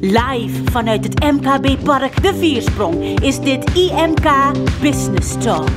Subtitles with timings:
[0.00, 4.30] Live vanuit het MKB Park De Viersprong is dit IMK
[4.80, 5.68] Business Talk.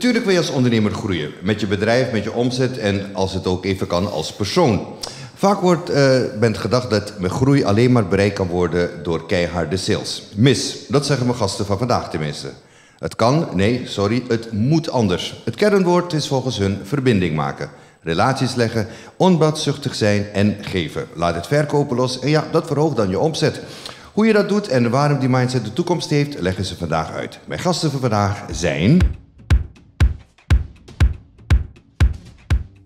[0.00, 1.32] Natuurlijk wil je als ondernemer groeien.
[1.42, 4.86] Met je bedrijf, met je omzet en als het ook even kan als persoon.
[5.34, 10.22] Vaak wordt uh, bent gedacht dat groei alleen maar bereikt kan worden door keiharde sales.
[10.34, 12.48] Mis, dat zeggen mijn gasten van vandaag tenminste.
[12.98, 15.40] Het kan, nee, sorry, het moet anders.
[15.44, 17.70] Het kernwoord is volgens hun verbinding maken.
[18.02, 21.06] Relaties leggen, onbaatzuchtig zijn en geven.
[21.14, 23.60] Laat het verkopen los en ja, dat verhoogt dan je omzet.
[24.12, 27.38] Hoe je dat doet en waarom die mindset de toekomst heeft, leggen ze vandaag uit.
[27.46, 29.18] Mijn gasten van vandaag zijn...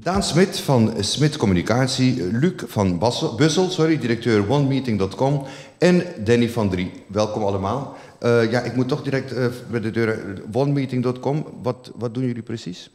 [0.05, 5.43] Daan Smit van Smit Communicatie, Luc van Bassel, Bussel, sorry, directeur OneMeeting.com
[5.79, 6.91] en Danny van Drie.
[7.07, 7.97] Welkom allemaal.
[8.23, 10.43] Uh, ja, ik moet toch direct uh, bij de deur.
[10.53, 12.91] OneMeeting.com, wat, wat doen jullie precies?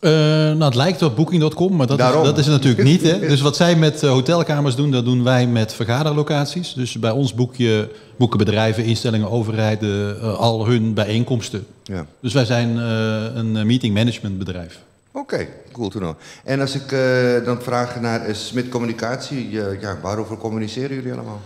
[0.00, 3.02] Uh, nou, het lijkt op Booking.com, maar dat is, dat is, het natuurlijk niet.
[3.02, 3.18] Hè?
[3.18, 6.74] Dus wat zij met hotelkamers doen, dat doen wij met vergaderlocaties.
[6.74, 11.66] Dus bij ons boek je, boeken bedrijven, instellingen, overheden al hun bijeenkomsten.
[11.82, 12.06] Ja.
[12.20, 14.80] Dus wij zijn een meeting management bedrijf.
[15.14, 16.14] Oké, cool to know.
[16.44, 21.12] En als ik uh, dan vraag naar uh, Smit Communicatie, uh, ja, waarover communiceren jullie
[21.12, 21.40] allemaal?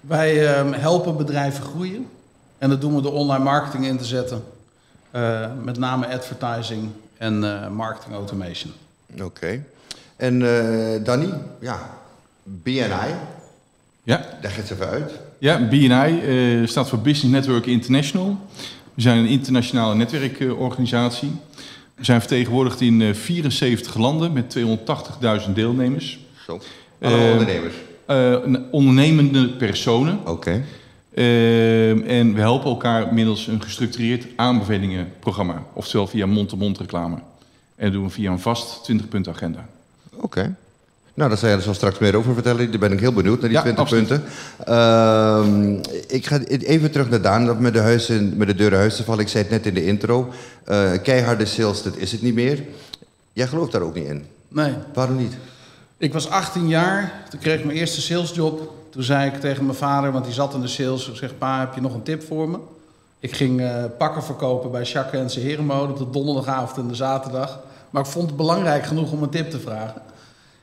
[0.00, 2.06] Wij ehm, helpen bedrijven groeien.
[2.58, 4.42] En dat doen we door online marketing in te zetten.
[5.62, 7.38] met name advertising en
[7.72, 8.72] marketing automation.
[9.22, 9.64] Oké.
[10.16, 10.38] En
[11.04, 11.78] Danny, ja,
[12.42, 13.14] BNI.
[14.02, 14.26] Ja.
[14.42, 15.12] Leg het even uit.
[15.38, 18.38] Ja, BNI staat voor Business Network International.
[18.94, 21.32] We zijn een internationale netwerkorganisatie.
[22.00, 24.56] We zijn vertegenwoordigd in 74 eh, landen met
[25.46, 26.18] 280.000 deelnemers.
[26.46, 26.60] Zo.
[26.98, 27.74] Uh, ondernemers?
[28.08, 28.36] Uh,
[28.70, 30.20] ondernemende personen.
[30.26, 30.64] Oké.
[31.14, 35.64] Uh, en we helpen elkaar middels een gestructureerd aanbevelingenprogramma.
[35.72, 37.16] Oftewel via mond-to-mond reclame.
[37.76, 39.68] En dat doen we via een vast 20 agenda.
[40.16, 40.56] Oké.
[41.14, 42.70] Nou, daar zal je er zo straks meer over vertellen.
[42.70, 44.22] Daar ben ik heel benieuwd naar die ja, 20 punten.
[44.68, 45.44] Uh,
[46.06, 49.20] ik ga even terug naar Daan, met de, huizen, met de deuren huis te vallen.
[49.20, 50.32] Ik zei het net in de intro.
[50.68, 52.62] Uh, keiharde sales, dat is het niet meer.
[53.32, 54.26] Jij gelooft daar ook niet in?
[54.48, 54.74] Nee.
[54.94, 55.36] Waarom niet?
[55.96, 58.72] Ik was 18 jaar, toen kreeg ik mijn eerste salesjob.
[58.90, 61.08] Toen zei ik tegen mijn vader, want die zat in de sales.
[61.08, 62.58] Ik zeg, pa, heb je nog een tip voor me?
[63.18, 66.94] Ik ging uh, pakken verkopen bij Jacques en zijn herenmode op de donderdagavond en de
[66.94, 67.60] zaterdag.
[67.90, 70.02] Maar ik vond het belangrijk genoeg om een tip te vragen.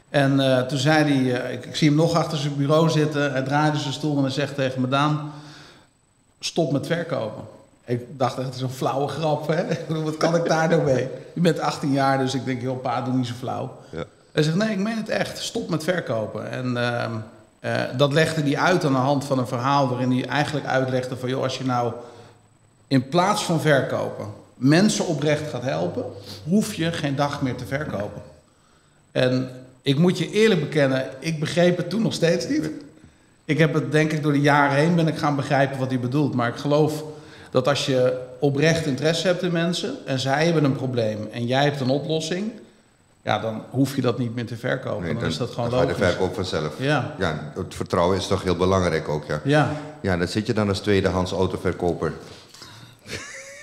[0.09, 3.31] En uh, toen zei hij, uh, ik, ik, zie hem nog achter zijn bureau zitten.
[3.31, 5.31] Hij draaide zijn stoel en hij zegt tegen me, Daan,
[6.40, 7.44] stop met verkopen.
[7.85, 9.63] Ik dacht echt, het is een flauwe grap, hè?
[10.03, 11.07] Wat kan ik daar nou mee?
[11.34, 13.78] Je bent 18 jaar, dus ik denk, joh, pa, doe niet zo flauw.
[13.90, 14.03] Ja.
[14.31, 16.51] Hij zegt, nee, ik meen het echt, stop met verkopen.
[16.51, 16.78] En
[17.62, 19.90] uh, dat legde hij uit aan de hand van een verhaal...
[19.90, 21.94] waarin hij eigenlijk uitlegde van, joh, als je nou
[22.88, 24.25] in plaats van verkopen...
[24.53, 26.03] mensen oprecht gaat helpen,
[26.44, 28.22] hoef je geen dag meer te verkopen.
[29.12, 29.50] En
[29.87, 32.69] ik moet je eerlijk bekennen, ik begreep het toen nog steeds niet.
[33.45, 35.99] Ik heb het denk ik door de jaren heen ben ik gaan begrijpen wat hij
[35.99, 36.33] bedoelt.
[36.33, 37.03] Maar ik geloof
[37.51, 41.63] dat als je oprecht interesse hebt in mensen en zij hebben een probleem en jij
[41.63, 42.51] hebt een oplossing,
[43.21, 45.03] ja, dan hoef je dat niet meer te verkopen.
[45.03, 45.97] Nee, dan, dan, is dat gewoon dan logisch.
[45.97, 46.73] de verkoop vanzelf.
[46.79, 47.15] Ja.
[47.19, 47.51] ja.
[47.55, 49.41] Het vertrouwen is toch heel belangrijk ook, ja.
[49.43, 49.71] Ja.
[50.01, 52.13] Ja, dan zit je dan als tweedehands autoverkoper.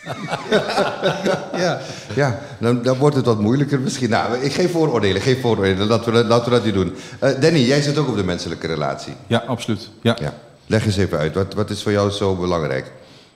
[1.65, 1.81] ja.
[2.15, 4.11] ja, dan, dan wordt het wat moeilijker misschien.
[4.11, 5.87] Nou, ik geef vooroordelen, geen vooroordelen.
[5.87, 6.95] Laten we, laten we dat niet doen.
[7.23, 9.13] Uh, Danny, jij zit ook op de menselijke relatie.
[9.27, 9.91] Ja, absoluut.
[10.03, 10.17] Ja.
[10.21, 10.35] ja.
[10.67, 11.35] Leg eens even uit.
[11.35, 12.93] Wat, wat is voor jou zo belangrijk?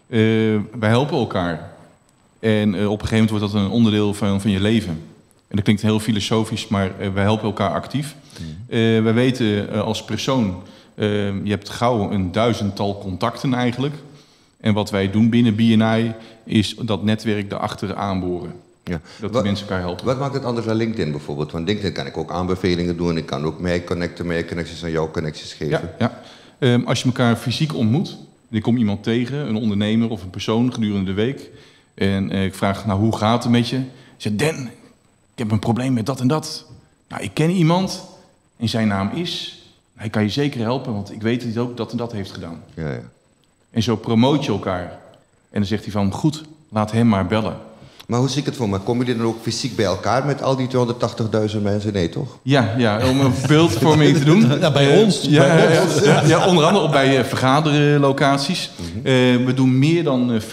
[0.09, 1.71] Uh, wij helpen elkaar.
[2.41, 5.03] En uh, op een gegeven moment wordt dat een onderdeel van, van je leven.
[5.49, 8.15] En dat klinkt heel filosofisch, maar wij helpen elkaar actief.
[8.41, 9.03] Mm.
[9.03, 10.62] wij weten als persoon,
[10.95, 13.95] je hebt gauw een duizendtal contacten eigenlijk.
[14.61, 16.15] En wat wij doen binnen BNI
[16.45, 18.53] is dat netwerk daarachter aanboren.
[18.85, 19.00] Ja.
[19.21, 20.05] Dat de mensen elkaar helpen.
[20.05, 21.53] Wat maakt het anders dan LinkedIn bijvoorbeeld?
[21.53, 23.17] Want LinkedIn kan ik ook aanbevelingen doen.
[23.17, 25.91] Ik kan ook mij connecten, meer connecties aan jouw connecties geven.
[25.99, 26.12] Ja,
[26.59, 26.73] ja.
[26.73, 28.17] Um, als je elkaar fysiek ontmoet,
[28.49, 31.50] je komt iemand tegen, een ondernemer of een persoon gedurende de week.
[31.94, 33.77] En uh, ik vraag, nou hoe gaat het met je?
[33.77, 33.85] Ze
[34.17, 34.67] zegt, Dan,
[35.32, 36.67] ik heb een probleem met dat en dat.
[37.09, 38.05] Nou, ik ken iemand
[38.56, 39.62] en zijn naam is.
[39.94, 42.32] Hij kan je zeker helpen, want ik weet dat hij ook dat en dat heeft
[42.32, 42.62] gedaan.
[42.75, 43.03] Ja, ja.
[43.70, 44.99] En zo promoot je elkaar.
[45.50, 47.56] En dan zegt hij van, goed, laat hem maar bellen.
[48.09, 48.79] Maar hoe zie ik het voor me?
[48.79, 50.69] Komen jullie dan ook fysiek bij elkaar met al die
[51.55, 51.93] 280.000 mensen?
[51.93, 52.38] Nee, toch?
[52.43, 54.47] Ja, ja om een beeldvorming te doen.
[54.61, 55.23] Ja, bij ons.
[55.23, 56.05] Ja, bij ons.
[56.05, 58.70] Ja, ja, onder andere bij uh, vergaderlocaties.
[58.76, 59.05] Mm uh,
[59.47, 60.47] we doen meer dan 500.000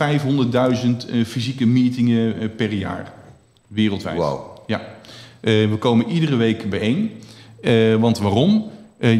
[1.09, 3.13] uh, fysieke meetingen per jaar.
[3.67, 4.17] Wereldwijd.
[4.17, 4.39] Wow.
[4.67, 4.81] Ja.
[5.41, 7.11] we komen iedere week bijeen.
[7.99, 8.71] want waarom?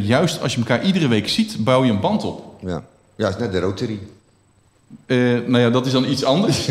[0.02, 2.56] juist als je elkaar iedere week ziet, bouw je een band op.
[2.66, 2.84] Ja,
[3.16, 4.00] ja is net de Rotary.
[5.46, 6.70] nou ja, dat is dan iets anders.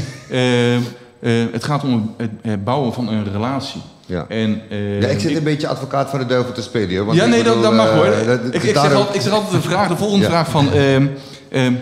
[1.53, 3.81] het gaat om het bouwen van een relatie.
[4.07, 4.27] Ja.
[4.29, 4.63] En,
[5.01, 7.07] ja, ik zit een beetje advocaat van de duivel te spelen.
[7.07, 8.07] Want ja, nee, dat, mag hoor.
[8.07, 10.73] ik, ik, zeg altijd, ik, zeg altijd, de vraag, de volgende vraag van...
[10.73, 11.07] Ehm,
[11.49, 11.75] ehm,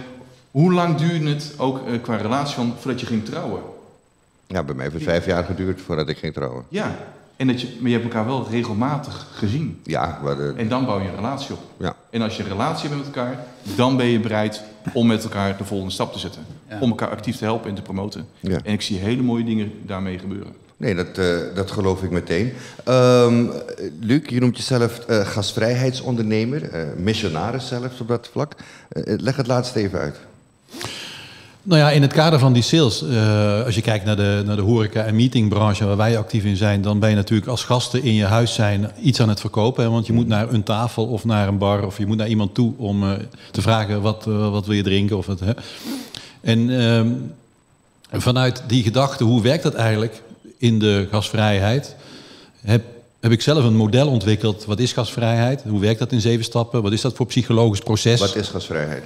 [0.51, 3.61] hoe lang duurde het ook qua relatie van, voordat je ging trouwen?
[4.47, 6.65] Ja, bij mij heeft het vijf jaar geduurd voordat ik ging trouwen.
[6.69, 6.97] Ja,
[7.43, 9.81] en dat je, maar je hebt elkaar wel regelmatig gezien.
[9.85, 10.19] Ja.
[10.23, 10.53] Maar de...
[10.57, 11.61] En dan bouw je een relatie op.
[11.77, 11.97] Ja.
[12.11, 13.45] En als je een relatie hebt met elkaar,
[13.77, 14.63] dan ben je bereid
[14.93, 16.43] om met elkaar de volgende stap te zetten.
[16.81, 18.27] Om elkaar actief te helpen en te promoten.
[18.41, 18.59] Ja.
[18.65, 20.53] En ik zie hele mooie dingen daarmee gebeuren.
[20.77, 22.53] Nee, dat, uh, dat geloof ik meteen.
[22.89, 23.51] Um,
[24.01, 28.53] Luc, je noemt jezelf uh, gastvrijheidsondernemer, uh, missionaris zelfs op dat vlak.
[29.05, 30.17] leg het laatst even uit.
[31.65, 34.57] Nou ja, in het kader van die sales, uh, als je kijkt naar de, naar
[34.57, 38.03] de horeca- en meetingbranche waar wij actief in zijn, dan ben je natuurlijk als gasten
[38.03, 39.85] in je huis zijn iets aan het verkopen.
[39.85, 39.91] Hè?
[39.91, 42.55] Want je moet naar een tafel of naar een bar of je moet naar iemand
[42.55, 43.13] toe om uh,
[43.51, 45.17] te vragen wat, uh, wat wil je drinken.
[45.17, 45.53] Of het, hè?
[46.41, 47.11] En ehm,
[48.21, 50.23] vanuit die gedachte, hoe werkt dat eigenlijk
[50.59, 51.97] in de gasvrijheid,
[52.61, 52.85] heb,
[53.21, 54.65] heb ik zelf een model ontwikkeld.
[54.65, 55.63] Wat is gasvrijheid?
[55.69, 56.83] Hoe werkt dat in zeven stappen?
[56.83, 58.21] Wat is dat voor psychologisch proces?
[58.21, 59.05] Wat is gasvrijheid?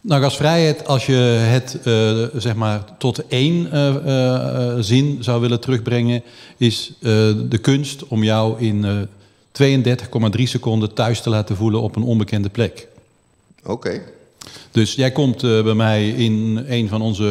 [0.00, 1.12] Nou, gasvrijheid, als je
[1.50, 6.22] het uh, zeg maar tot één uh, uh, zin zou willen terugbrengen,
[6.56, 9.08] is de kunst om jou in
[9.62, 12.88] 32,3 seconden thuis te laten voelen op een onbekende plek.
[13.64, 14.02] Oké.
[14.70, 17.24] Dus jij komt bij mij in een van onze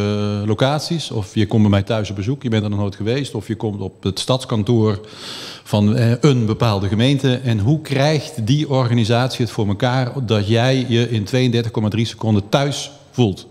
[0.45, 3.35] locaties, of je komt bij mij thuis op bezoek, je bent er nog nooit geweest,
[3.35, 4.99] of je komt op het stadskantoor
[5.63, 7.35] van een bepaalde gemeente.
[7.35, 11.53] En hoe krijgt die organisatie het voor elkaar dat jij je in
[11.95, 13.47] 32,3 seconden thuis voelt?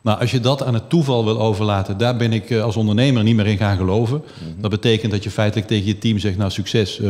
[0.00, 3.36] Nou, als je dat aan het toeval wil overlaten, daar ben ik als ondernemer niet
[3.36, 4.22] meer in gaan geloven.
[4.38, 4.60] Mhm.
[4.60, 7.00] Dat betekent dat je feitelijk tegen je team zegt, nou succes,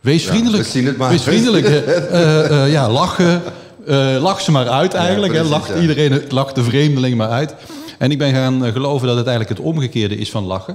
[0.00, 0.66] wees vriendelijk.
[0.66, 1.10] Ja, het maar.
[1.10, 1.68] Wees vriendelijk.
[1.68, 1.76] uh,
[2.50, 3.42] uh, ja, lachen.
[4.20, 5.32] Lach ze maar uit eigenlijk.
[5.32, 5.74] Ja, precies, hè.
[5.74, 7.54] Lacht iedereen, lacht de vreemdeling maar uit.
[7.98, 10.74] En ik ben gaan geloven dat het eigenlijk het omgekeerde is van lachen.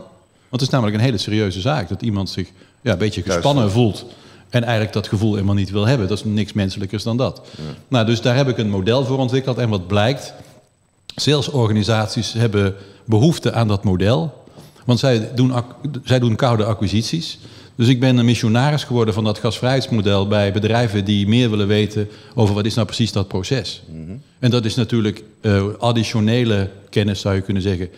[0.49, 1.89] Want het is namelijk een hele serieuze zaak.
[1.89, 2.49] Dat iemand zich
[2.81, 4.05] ja, een beetje gespannen voelt.
[4.49, 6.07] En eigenlijk dat gevoel helemaal niet wil hebben.
[6.07, 7.41] Dat is niks menselijkers dan dat.
[7.87, 9.57] Nou, dus daar heb ik een model voor ontwikkeld.
[9.57, 10.33] En wat blijkt,
[11.15, 12.75] salesorganisaties hebben
[13.05, 14.43] behoefte aan dat model.
[14.85, 15.53] Want zij doen,
[16.03, 17.39] zij doen koude acquisities.
[17.79, 22.09] Dus ik ben een missionaris geworden van dat gasvrijheidsmodel bij bedrijven die meer willen weten
[22.35, 23.83] over wat is nou precies dat proces.
[23.91, 27.89] Mm En dat is natuurlijk uh, additionele kennis, zou je kunnen zeggen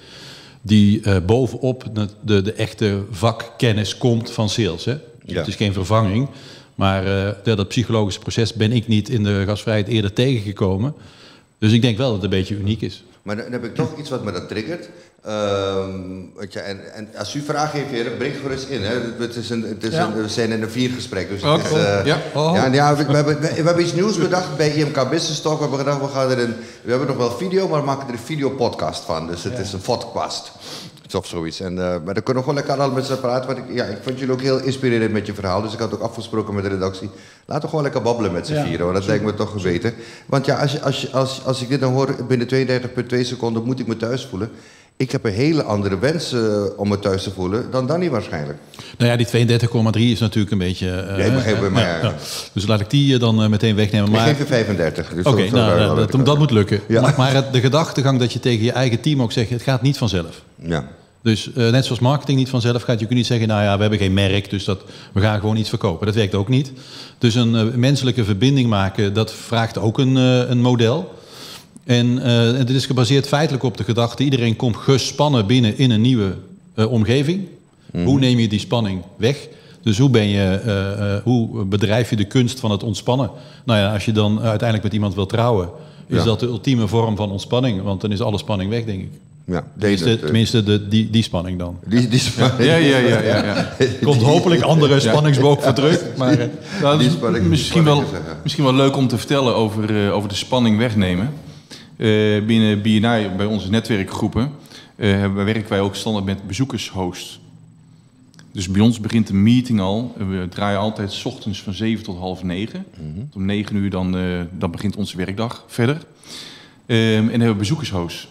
[0.62, 4.86] die uh, bovenop de, de, de, echte vakkennis komt van sales.
[4.86, 4.98] Hè?
[5.26, 5.38] Ja.
[5.38, 6.30] Het is geen vervanging,
[6.76, 10.94] maar uh, dat psychologische proces ben ik niet in de gasvrijheid eerder tegengekomen.
[11.58, 13.04] Dus ik denk wel dat het een beetje uniek is.
[13.22, 14.90] Maar dan heb ik toch iets wat me dat triggert.
[15.28, 18.82] Um, je, en, en, als u vragen heeft, heren, breng gerust in.
[18.84, 18.94] Hè.
[19.18, 20.06] Het is een, het is ja.
[20.06, 21.30] een, we zijn in een viergesprek.
[21.30, 22.18] Dus het is, uh, ja.
[22.34, 22.56] Oh.
[22.56, 25.54] ja, ja we, we, hebben, we, we, hebben iets nieuws bedacht bij IMK Business Talk.
[25.54, 28.08] We hebben gedacht, we, gaan er een, we hebben nog wel video, maar we maken
[28.08, 29.28] er een videopodcast van.
[29.28, 29.60] Dus het ja.
[29.60, 30.52] is een podcast.
[31.16, 31.60] Of zoiets.
[31.60, 33.56] En, uh, maar dan kunnen we gewoon lekker al met z'n praten.
[33.56, 35.62] Want ik, ja, ik vond jullie ook heel inspirerend met je verhaal.
[35.62, 37.10] Dus ik had ook afgesproken met de redactie.
[37.46, 38.86] Laten we gewoon lekker babbelen met z'n ja, vieren.
[38.86, 39.94] Want dat lijkt me toch geweten.
[40.26, 42.48] Want ja, als, je, als, je, als, als ik dit dan hoor, binnen
[43.14, 44.52] 32,2 seconden moet ik me thuis voelen.
[45.02, 48.60] Ik heb een hele andere wens uh, om me thuis te voelen dan Danny waarschijnlijk.
[48.98, 50.88] Nou ja, die 32,3 is natuurlijk een beetje...
[50.88, 51.76] Uh, ja, begrijp.
[51.76, 52.16] Ja,
[52.54, 54.12] Dus laat ik die dan meteen wegnemen.
[54.12, 54.30] Maar...
[54.30, 55.10] Ik geef je 35.
[55.14, 56.82] Dus Oké, okay, nou, dat, dat, moet lukken.
[56.88, 59.98] Maar, maar de gedachtegang dat je tegen je eigen team ook zegt, het gaat niet
[59.98, 60.42] vanzelf.
[60.56, 60.88] Ja.
[61.22, 63.82] Dus uh, net zoals marketing niet vanzelf gaat, je kunt niet zeggen, nou ja, we
[63.82, 66.06] hebben geen merk, dus dat, we gaan gewoon iets verkopen.
[66.06, 66.72] Dat werkt ook niet.
[67.18, 71.20] Dus een menselijke verbinding maken, dat vraagt ook een, een model.
[71.84, 72.18] En
[72.58, 76.36] het is gebaseerd feitelijk op de gedachte, iedereen komt gespannen binnen in een nieuwe
[76.76, 77.48] omgeving.
[77.92, 78.06] Mm.
[78.06, 79.48] Hoe neem je die spanning weg?
[79.82, 83.32] Dus hoe, ben je, hoe bedrijf je de kunst van het ontspannen?
[83.64, 85.70] Nou ja, als je dan uiteindelijk met iemand wil trouwen,
[86.08, 86.24] is ja.
[86.24, 89.12] dat de ultieme vorm van ontspanning, want dan is alle spanning weg, denk ik.
[89.46, 91.78] Ja, tenminste, tenminste de, die, die spanning dan.
[91.86, 92.64] Die, die spanning.
[92.64, 93.22] Ja, ja, ja.
[93.22, 93.74] ja, ja.
[94.04, 96.02] Komt hopelijk andere spanningsboog voor terug.
[96.18, 96.46] Maar, uh,
[96.82, 97.04] nou,
[97.50, 98.04] misschien, wel,
[98.44, 101.34] misschien wel leuk om te vertellen over, uh, over de spanning wegnemen.
[102.02, 104.52] Uh, binnen BNI, bij onze netwerkgroepen,
[105.36, 107.40] werken wij ook standaard met bezoekershost.
[108.52, 110.16] Dus bij ons begint de meeting al.
[110.18, 112.86] We draaien altijd s ochtends van 7 tot half 9.
[113.00, 113.30] Mm -hmm.
[113.34, 114.12] Om 9 uur dan,
[114.52, 115.96] dan begint onze werkdag verder.
[115.96, 116.06] Um,
[116.88, 118.28] en dan hebben we bezoekershost.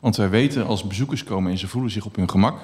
[0.00, 2.60] Want wij weten als bezoekers komen en ze voelen zich op hun gemak,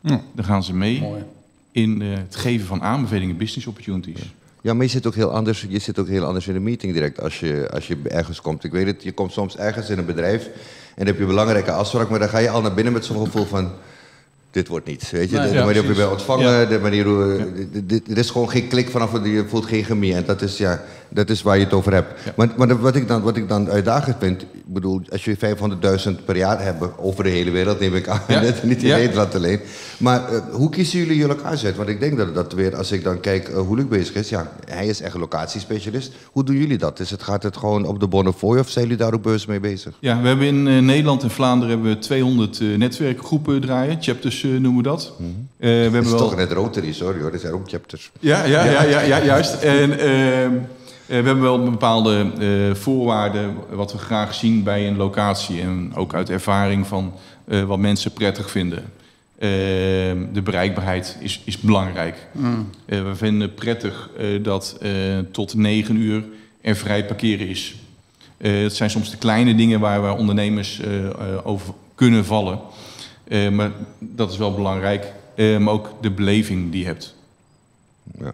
[0.00, 0.20] ja.
[0.34, 1.22] dan gaan ze mee Mooi.
[1.70, 4.18] in uh, het geven van aanbevelingen, business opportunities.
[4.18, 4.26] Ja.
[4.62, 4.74] Ja.
[4.74, 7.20] maar je zit ook heel anders, je zit ook heel anders in de meeting direct
[7.20, 8.64] als je, als je ergens komt.
[8.64, 10.52] Ik weet het, je komt soms ergens in een bedrijf en
[10.96, 13.24] dan heb je een belangrijke afspraak, maar dan ga je al naar binnen met zo'n
[13.24, 13.72] gevoel van
[14.50, 15.10] dit wordt niet.
[15.10, 17.46] Weet je, de, manier waarop je bent ontvangen, de manier hoe.
[18.08, 20.14] Er is gewoon geen klik vanaf, je voelt geen chemie.
[20.14, 20.82] En dat is, ja,
[21.14, 22.36] dat is waar je het over hebt.
[22.36, 26.24] Maar, maar wat, ik dan, wat ik dan uitdagend vind, ik bedoel, als je 500.000
[26.24, 29.60] per jaar hebt over de hele wereld, neem ik aan, net, niet in Nederland alleen.
[29.98, 31.76] Maar uh, hoe kiezen jullie je locatie uit?
[31.76, 34.28] Want ik denk dat dat weer, als ik dan kijk uh, hoe Luc bezig is,
[34.28, 36.12] ja, hij is echt locatiespecialist.
[36.32, 37.00] Hoe doen jullie dat?
[37.00, 39.60] Is het, gaat het gewoon op de Bonnefoy of zijn jullie daar ook bewust mee
[39.60, 39.92] bezig?
[39.98, 44.76] Ja, we hebben in uh, Nederland en Vlaanderen hebben we 200 netwerkgroepen draaien, chapters noemen
[44.76, 45.12] we dat.
[45.18, 45.48] Mm -hmm.
[45.58, 46.20] we hebben het is wel...
[46.20, 48.10] toch net Rotary, sorry hoor, dat zijn ook chapters.
[48.20, 49.54] Ja, ja, ja, ja, ja juist.
[49.82, 50.52] En ehm,
[51.20, 52.30] we hebben wel bepaalde
[52.74, 57.12] voorwaarden wat we graag zien bij een locatie en ook uit ervaring van
[57.66, 58.92] wat mensen prettig vinden.
[60.32, 62.26] De bereikbaarheid is, is belangrijk.
[62.32, 62.70] Mm.
[62.84, 64.10] We vinden prettig
[64.42, 64.80] dat
[65.30, 66.24] tot negen uur
[66.60, 67.74] er vrij parkeren is.
[68.36, 70.80] het zijn soms de kleine dingen waar we ondernemers
[71.42, 72.58] over kunnen vallen.
[73.52, 75.12] maar dat is wel belangrijk.
[75.36, 77.14] maar ook de beleving die je hebt.
[78.18, 78.32] Ja.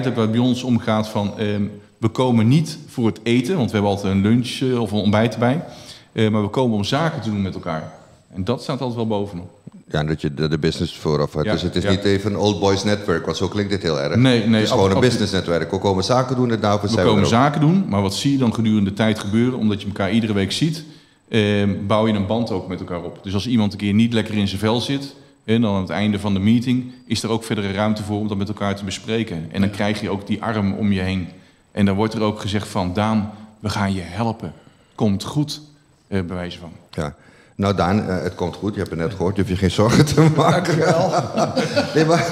[0.00, 1.38] Dat het bij ons omgaat van...
[1.38, 1.62] Ehm,
[2.04, 5.32] we komen niet voor het eten, want we hebben altijd een lunch of een ontbijt
[5.32, 5.64] erbij.
[6.12, 7.92] maar we komen om zaken te doen met elkaar.
[8.34, 9.50] En dat staat altijd wel bovenop.
[9.88, 11.50] Ja, dat je de, business vooraf hebt.
[11.50, 14.16] dus het is niet even een old boys netwerk, want zo klinkt dit heel erg.
[14.16, 14.54] Nee, nee.
[14.54, 15.70] Het is gewoon een business netwerk.
[15.70, 18.54] We komen zaken doen en daarvoor we komen zaken doen, maar wat zie je dan
[18.54, 19.58] gedurende de tijd gebeuren?
[19.58, 20.84] Omdat je elkaar iedere week ziet,
[21.28, 21.42] eh,
[21.86, 23.18] bouw je een band ook met elkaar op.
[23.22, 25.90] Dus als iemand een keer niet lekker in zijn vel zit, en dan aan het
[25.90, 28.84] einde van de meeting, is er ook verdere ruimte voor om dat met elkaar te
[28.84, 29.48] bespreken.
[29.52, 31.28] En dan krijg je ook die arm om je heen.
[31.74, 34.52] En dan wordt er ook gezegd van, Daan, we gaan je helpen.
[34.94, 35.60] Komt goed,
[36.06, 36.72] eh, bij wijze van.
[36.90, 37.14] Ja.
[37.54, 38.72] Nou Daan, uh, het komt goed.
[38.72, 39.36] Je hebt het net gehoord.
[39.36, 40.76] Je hoeft je geen zorgen te maken.
[41.94, 42.26] Nee, maar...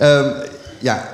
[0.00, 0.32] um,
[0.88, 1.08] ja,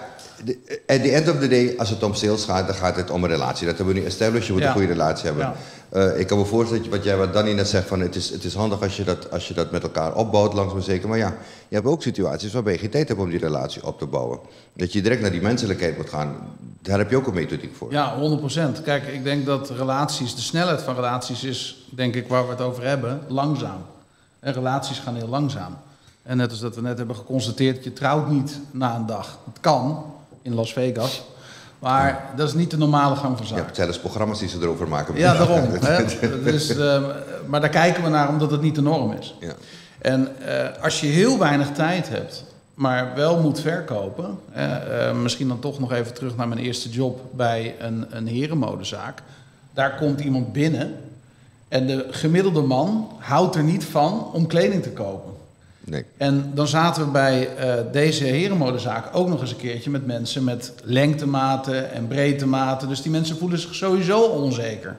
[0.87, 3.25] at the end of the day, als het om sales gaat, dan gaat het om
[3.25, 3.67] een relatie.
[3.67, 4.47] Dat hebben we nu established.
[4.47, 4.67] Je moet ja.
[4.67, 5.45] een goede relatie hebben.
[5.45, 5.55] Ja.
[5.93, 8.45] Uh, ik kan me voorstellen, wat jij wat Danny net zegt, van het is, het
[8.45, 11.09] is handig als je, dat, als je dat met elkaar opbouwt, langzaam zeker.
[11.09, 11.37] Maar ja,
[11.69, 14.39] je hebt ook situaties waarbij je geen tijd hebt om die relatie op te bouwen.
[14.73, 16.37] Dat je direct naar die menselijkheid moet gaan.
[16.83, 17.93] Daar heb je ook een methodiek voor.
[17.93, 18.15] Ja,
[18.79, 18.83] 100%.
[18.85, 22.61] Kijk, ik denk dat relaties, de snelheid van relaties is, denk ik, waar we het
[22.61, 23.83] over hebben, langzaam.
[24.41, 25.77] En relaties gaan heel langzaam.
[26.23, 29.39] En net als dat we net hebben geconstateerd, je trouwt niet na een dag.
[29.45, 30.05] Het kan
[30.43, 31.23] in Las Vegas.
[31.81, 33.57] Maar dat is niet de normale gang van zaken.
[33.57, 35.17] Je hebt zelfs programma's die ze erover maken.
[35.17, 35.71] Ja, daarom.
[35.81, 36.05] hè?
[36.45, 37.03] Dus, uh,
[37.47, 39.35] maar daar kijken we naar omdat het niet de norm is.
[39.41, 39.53] Ja.
[39.99, 42.45] En uh, als je heel weinig tijd hebt,
[42.75, 44.39] maar wel moet verkopen...
[44.57, 49.23] Uh, misschien dan toch nog even terug naar mijn eerste job bij een, een herenmodezaak.
[49.75, 50.95] Daar komt iemand binnen
[51.69, 55.33] en de gemiddelde man houdt er niet van om kleding te kopen.
[55.91, 56.05] Nee.
[56.17, 60.45] En dan zaten we bij uh, deze herenmodezaak ook nog eens een keertje met mensen
[60.45, 62.89] met lengtematen en breedtematen.
[62.89, 64.97] Dus die mensen voelen zich sowieso onzeker.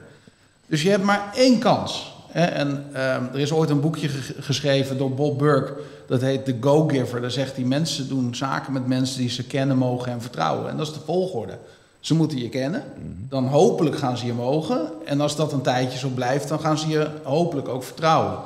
[0.68, 2.16] Dus je hebt maar één kans.
[2.28, 2.46] Hè?
[2.46, 5.74] En uh, er is ooit een boekje geschreven door Bob Burke.
[6.08, 7.22] Dat heet The Go-Giver.
[7.22, 10.70] Daar zegt hij mensen doen zaken met mensen die ze kennen, mogen en vertrouwen.
[10.70, 11.58] En dat is de volgorde.
[12.00, 12.84] Ze moeten je kennen.
[13.30, 14.82] Dan hopelijk gaan ze je mogen.
[15.06, 18.38] En als dat een tijdje zo blijft, dan gaan ze je hopelijk ook vertrouwen.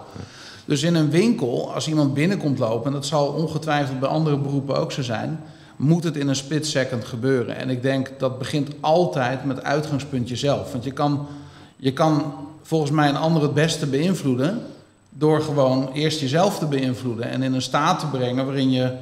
[0.66, 4.76] Dus in een winkel, als iemand binnenkomt lopen, en dat zal ongetwijfeld bij andere beroepen
[4.76, 5.40] ook zo zijn,
[5.76, 7.56] moet het in een split second gebeuren.
[7.56, 10.72] En ik denk dat begint altijd met uitgangspunt jezelf.
[10.72, 11.28] Want je kan,
[11.76, 14.62] je kan volgens mij een ander het beste beïnvloeden
[15.10, 18.94] door gewoon eerst jezelf te beïnvloeden en in een staat te brengen waarin je.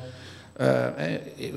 [0.61, 0.67] Uh,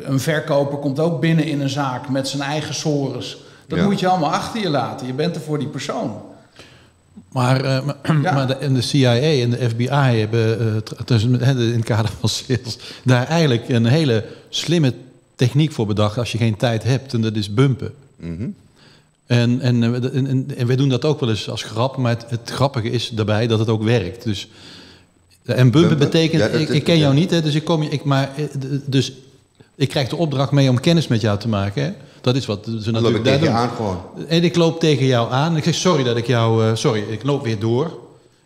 [0.02, 3.38] een verkoper komt ook binnen in een zaak met zijn eigen sores.
[3.66, 5.06] Dat moet je allemaal achter je laten.
[5.06, 6.22] Je bent er voor die persoon.
[7.32, 7.80] Maar, uh,
[8.34, 10.60] maar, de, de, CIA en de FBI hebben
[11.10, 14.94] uh, in het kader van sales daar eigenlijk een hele slimme
[15.34, 17.14] techniek voor bedacht als je geen tijd hebt.
[17.14, 17.94] En dat is bumpen.
[18.16, 18.54] Mm
[19.26, 19.82] en, en,
[20.12, 23.08] en, en, wij doen dat ook wel eens als grap, maar het, het, grappige is
[23.08, 24.24] daarbij dat het ook werkt.
[24.24, 24.48] Dus,
[25.44, 28.30] en bumpen, betekent, ik, ik, ken jou niet, hè, dus ik kom je, ik, maar,
[28.84, 29.12] dus
[29.74, 31.82] ik krijg de opdracht mee om kennis met jou te maken.
[31.82, 31.92] Hè.
[32.26, 33.48] Dat is wat ze natuurlijk daar doen.
[33.48, 34.00] aan gewoon.
[34.28, 35.56] En ik loop tegen jou aan.
[35.56, 36.64] Ik zeg, sorry dat ik jou...
[36.64, 37.98] Uh, sorry, ik loop weer door.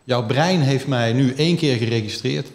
[0.03, 2.47] Jouw brein heeft mij nu één keer geregistreerd.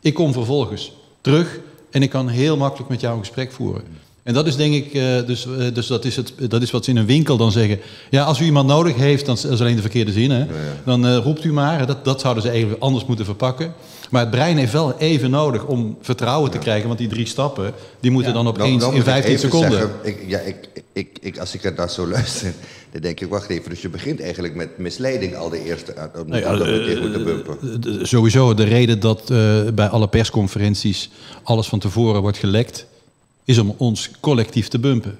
[0.00, 1.58] Ik kom vervolgens terug
[1.90, 3.82] en ik kan heel makkelijk met jou een gesprek voeren.
[4.22, 6.84] En dat is denk ik, uh, dus, uh, dus dat, is het, dat is wat
[6.84, 7.78] ze in een winkel dan zeggen.
[8.10, 10.38] Ja, als u iemand nodig heeft, dan dat is alleen de verkeerde zin, hè?
[10.38, 10.82] Ja, ja.
[10.84, 11.86] dan uh, roept u maar.
[11.86, 13.74] Dat, dat zouden ze even anders moeten verpakken.
[14.10, 16.86] Maar het brein heeft wel even nodig om vertrouwen te krijgen.
[16.86, 19.70] Want die drie stappen, die moeten dan opeens in 15 seconden.
[19.70, 20.56] Zeggen, ik, ja, ik,
[20.92, 22.52] ik, ik, als ik er daar zo luister,
[22.92, 23.70] dan denk ik, wacht even.
[23.70, 28.06] Dus je begint eigenlijk met misleiding al de eerste, om nee, nou uh, te bumpen.
[28.06, 29.26] Sowieso, de reden dat
[29.74, 31.10] bij alle persconferenties
[31.42, 32.86] alles van tevoren wordt gelekt
[33.44, 35.18] is om ons collectief te bumpen.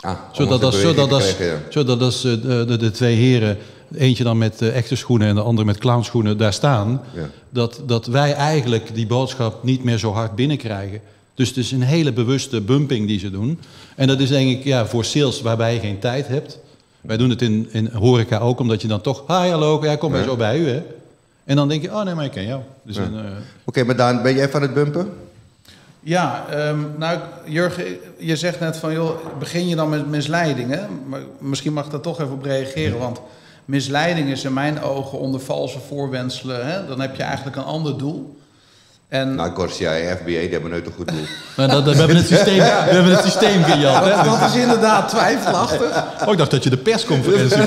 [0.00, 1.34] Ah, zodat als, zodat als,
[1.68, 3.58] zodat als de, de, de, twee heren
[3.94, 7.02] eentje dan met echte schoenen en de andere met clownschoenen daar staan,
[7.50, 11.00] dat, dat wij eigenlijk die boodschap niet meer zo hard binnenkrijgen.
[11.34, 13.60] Dus het is een hele bewuste bumping die ze doen.
[13.96, 16.58] En dat is denk ik ja, voor sales waarbij je geen tijd hebt.
[17.00, 19.22] Wij doen het in, in horeca ook, omdat je dan toch...
[19.26, 20.82] Hi, hallo, ja, kom maar zo bij u, hè.
[21.44, 22.60] En dan denk je, oh nee, maar ik ken jou.
[22.82, 23.02] Dus ja.
[23.02, 23.20] uh...
[23.64, 25.12] Oké, maar Daan, ben jij van het bumpen?
[26.00, 27.84] Ja, um, nou Jurgen,
[28.18, 30.88] je zegt net van, joh, begin je dan met misleidingen?
[31.06, 33.20] Maar misschien mag ik daar toch even op reageren, want
[33.66, 36.66] misleiding is in mijn ogen onder valse voorwenselen.
[36.66, 36.86] Hè?
[36.86, 38.36] Dan heb je eigenlijk een ander doel.
[39.08, 39.34] En...
[39.34, 41.24] Nou, Corsia en FBA, die hebben nooit een goed doel.
[41.56, 44.04] Maar dat, we, hebben het systeem, we hebben het systeem gejat.
[44.04, 46.04] Dat, dat is inderdaad twijfelachtig.
[46.26, 47.58] Oh, ik dacht dat je de persconferentie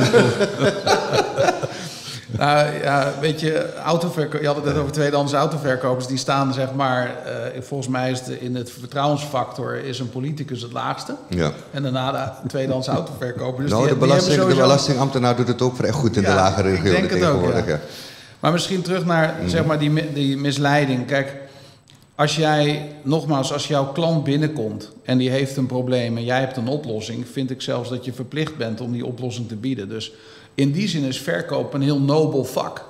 [2.31, 6.07] Nou ja, weet je, autoverko- je had het net over tweedehands autoverkopers.
[6.07, 7.15] Die staan zeg maar,
[7.55, 11.15] uh, volgens mij is de, in het vertrouwensfactor is een politicus het laagste.
[11.27, 11.51] Ja.
[11.71, 13.61] En daarna de tweedehands autoverkoper.
[13.61, 14.55] Dus nou, die, de, belasting, sowieso...
[14.55, 17.61] de belastingambtenaar doet het ook vrij goed in ja, de lagere regionen tegenwoordig.
[17.61, 17.79] Ook, ja.
[18.39, 19.49] Maar misschien terug naar mm.
[19.49, 21.05] zeg maar, die, die misleiding.
[21.05, 21.35] Kijk,
[22.15, 26.57] als jij, nogmaals, als jouw klant binnenkomt en die heeft een probleem en jij hebt
[26.57, 29.89] een oplossing, vind ik zelfs dat je verplicht bent om die oplossing te bieden.
[29.89, 30.11] Dus
[30.59, 32.83] in die zin is verkoop een heel nobel vak.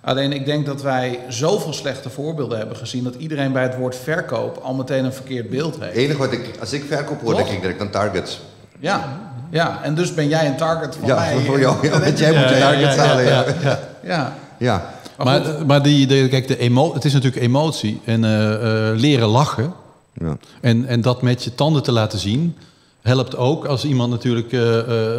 [0.00, 3.96] Alleen ik denk dat wij zoveel slechte voorbeelden hebben gezien dat iedereen bij het woord
[3.96, 5.94] verkoop al meteen een verkeerd beeld heeft.
[5.94, 8.40] Het enige wat ik, als ik verkoop hoor, denk ik direct aan targets.
[8.78, 9.18] Ja,
[9.50, 11.44] ja, en dus ben jij een target van ja, mij.
[11.44, 13.24] Voor jou, ja, want jij moet de targets halen.
[13.24, 14.36] Ja, ja, ja.
[14.58, 14.94] ja.
[15.24, 19.28] Maar, maar, die, de, kijk, de emo, het is natuurlijk emotie en uh, uh, leren
[19.28, 19.72] lachen.
[20.12, 20.36] Ja.
[20.60, 22.56] En, en dat met je tanden te laten zien
[23.02, 24.60] helpt ook als iemand natuurlijk uh,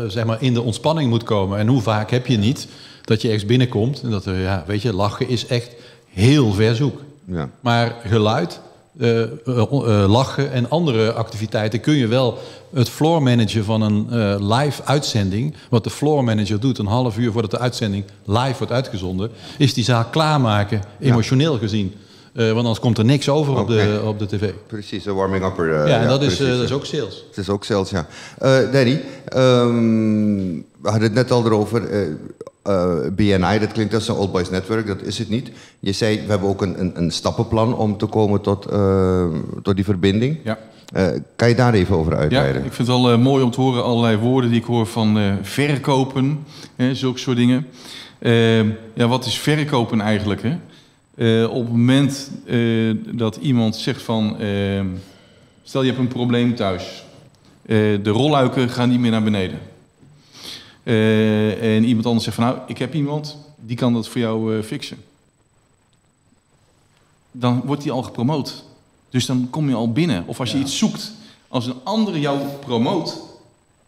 [0.07, 1.59] zeg maar in de ontspanning moet komen.
[1.59, 2.67] En hoe vaak heb je niet
[3.03, 5.71] dat je ergens binnenkomt en dat er, ja, weet je, lachen is echt
[6.05, 7.01] heel ver zoek.
[7.25, 7.49] Ja.
[7.59, 8.59] Maar geluid,
[8.97, 9.23] uh,
[10.07, 12.37] lachen en andere activiteiten kun je wel
[12.73, 14.07] het floor manager van een
[14.53, 18.71] live uitzending, wat de floor manager doet een half uur voordat de uitzending live wordt
[18.73, 21.93] uitgezonden, is die zaak klaarmaken, emotioneel gezien.
[22.33, 24.51] Uh, want anders komt er niks over op, de, op de tv.
[24.67, 25.67] Precies, een warming-upper.
[25.67, 27.25] Uh, ja, en dat, is, uh, dat is ook sales.
[27.27, 28.07] Het is ook sales, ja.
[28.71, 29.01] Danny,
[29.35, 31.81] um, we hadden het net al erover.
[33.15, 35.51] BNI, dat klinkt als een Old Boys Network, dat is het niet.
[35.79, 38.67] Je zei, we hebben ook een, een, een stappenplan om te komen tot,
[39.63, 40.39] tot die verbinding.
[40.43, 40.57] Ja.
[41.35, 42.61] kan je daar even over uitweiden?
[42.61, 45.37] Ja, ik vind het wel mooi om te horen allerlei woorden die ik hoor van
[45.41, 47.67] verkopen, hè, zulke soort dingen.
[48.19, 50.41] Ehm, ja, wat is verkopen eigenlijk?
[50.41, 50.57] Hè?
[51.15, 54.81] Uh, op het moment uh, dat iemand zegt van, uh,
[55.63, 57.03] stel je hebt een probleem thuis,
[57.65, 59.59] de rolluiken gaan niet meer naar beneden.
[61.61, 64.97] en iemand anders zegt van, nou, ik heb iemand, die kan dat voor jou fixen.
[67.31, 68.63] Dan wordt die al gepromoot.
[69.09, 70.23] Dus dan kom je al binnen.
[70.27, 71.11] Of als je iets zoekt,
[71.47, 73.17] als een andere jou promoot,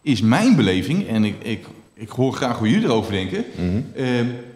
[0.02, 4.52] is mijn beleving, en ik, ik, ik hoor graag hoe jullie erover denken, mm -hmm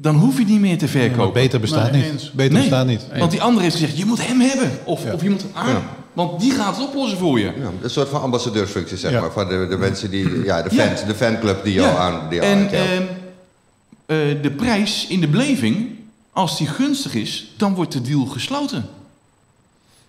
[0.00, 1.32] dan hoef je niet meer te verkopen.
[1.32, 2.30] beter bestaat niet.
[2.32, 3.06] Beter nee, bestaat niet.
[3.18, 4.70] Want die andere heeft gezegd, je moet hem hebben.
[4.84, 5.68] Of, of je moet aan.
[5.68, 5.82] Ja.
[6.12, 7.44] Want die gaat het oplossen voor je.
[7.44, 9.32] Ja, een soort van ambassadeursfunctie, zeg maar.
[9.32, 12.28] Van de, de mensen die, ja, de fans, de fanclub die jou aan.
[12.30, 15.90] Die en uh, uh, de prijs in de beleving,
[16.32, 18.88] als die gunstig is, dan wordt de deal gesloten.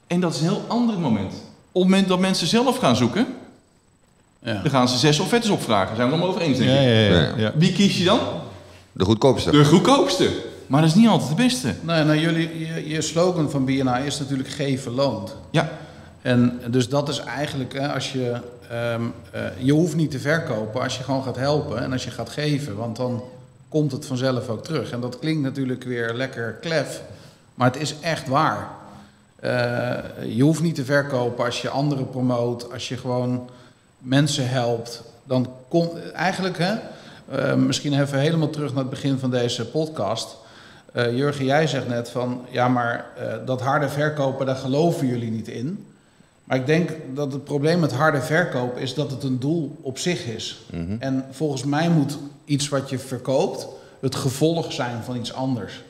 [0.07, 1.33] En dat is een heel ander moment.
[1.71, 3.27] Op het moment dat mensen zelf gaan zoeken,
[4.41, 5.95] dan gaan ze zes offertes opvragen.
[5.95, 7.51] Zijn we het allemaal over eens, denk ik?
[7.55, 8.19] Wie kies je dan?
[8.91, 9.51] De goedkoopste.
[9.51, 10.29] De goedkoopste.
[10.67, 11.67] Maar dat is niet altijd de beste.
[11.81, 15.35] Nee, nou, jullie, je, je slogan van BNA is natuurlijk geven loont.
[15.51, 15.69] Ja.
[16.21, 18.41] En dus dat is eigenlijk, hè, als je,
[18.93, 22.11] um, uh, je hoeft niet te verkopen als je gewoon gaat helpen en als je
[22.11, 23.23] gaat geven, want dan
[23.69, 24.91] komt het vanzelf ook terug.
[24.91, 27.01] En dat klinkt natuurlijk weer lekker klef,
[27.53, 28.69] maar het is echt waar.
[29.43, 29.93] Uh,
[30.35, 33.49] je hoeft niet te verkopen als je anderen promoot, als je gewoon
[33.97, 35.03] mensen helpt.
[35.23, 36.75] Dan komt eigenlijk, hè,
[37.33, 40.37] uh, misschien even helemaal terug naar het begin van deze podcast.
[40.95, 45.31] Uh, Jurgen, jij zegt net van ja, maar uh, dat harde verkopen, daar geloven jullie
[45.31, 45.85] niet in.
[46.43, 49.97] Maar ik denk dat het probleem met harde verkoop is dat het een doel op
[49.97, 50.59] zich is.
[50.71, 50.97] Mm -hmm.
[50.99, 53.67] En volgens mij moet iets wat je verkoopt
[53.99, 55.83] het gevolg zijn van iets anders.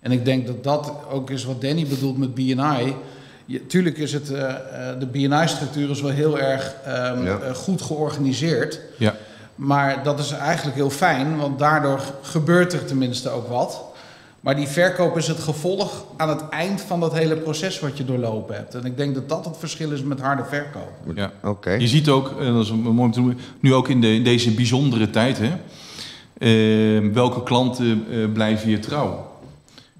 [0.00, 2.94] En ik denk dat dat ook is wat Danny bedoelt met BNI.
[3.68, 4.54] tuurlijk is het, uh,
[4.98, 7.38] de BNI-structuur is wel heel erg um, ja.
[7.52, 8.80] goed georganiseerd.
[8.96, 9.16] Ja.
[9.60, 13.84] Maar dat is eigenlijk heel fijn, want daardoor gebeurt er tenminste ook wat.
[14.40, 18.04] Maar die verkoop is het gevolg aan het eind van dat hele proces wat je
[18.04, 18.74] doorlopen hebt.
[18.74, 20.92] En ik denk dat dat het verschil is met harde verkoop.
[21.14, 21.70] Ja, oké.
[21.70, 24.24] Je ziet ook, en dat is mooi om te noemen, nu ook in, de, in
[24.24, 25.52] deze bijzondere tijd, hè,
[26.38, 29.30] uh, welke klanten uh, blijven je trouw?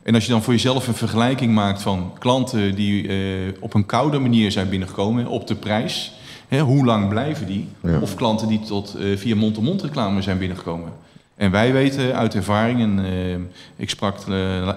[0.02, 3.86] En als je dan voor jezelf een vergelijking maakt van klanten die uh, op een
[3.86, 6.12] koude manier zijn binnengekomen op de prijs
[6.58, 7.68] hoe lang blijven die?
[8.00, 10.92] Of klanten die tot, uh, via mond-to-mond reclame zijn binnengekomen.
[11.36, 14.16] En wij weten uit ervaring, en ik sprak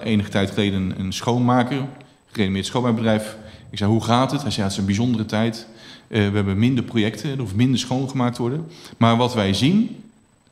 [0.02, 1.84] enige tijd geleden een schoonmaker,
[2.30, 3.36] gerenommeerd schoonmaakbedrijf.
[3.70, 4.42] Ik zei, hoe gaat het?
[4.42, 5.66] Hij zei, het is een bijzondere tijd.
[6.08, 8.66] we hebben minder projecten, er hoeft minder schoongemaakt worden.
[8.96, 10.04] Maar wat wij zien,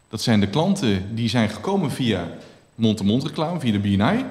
[0.08, 2.28] dat zijn de klanten die zijn gekomen via
[2.74, 4.24] mond-to-mond reclame, via de BNI.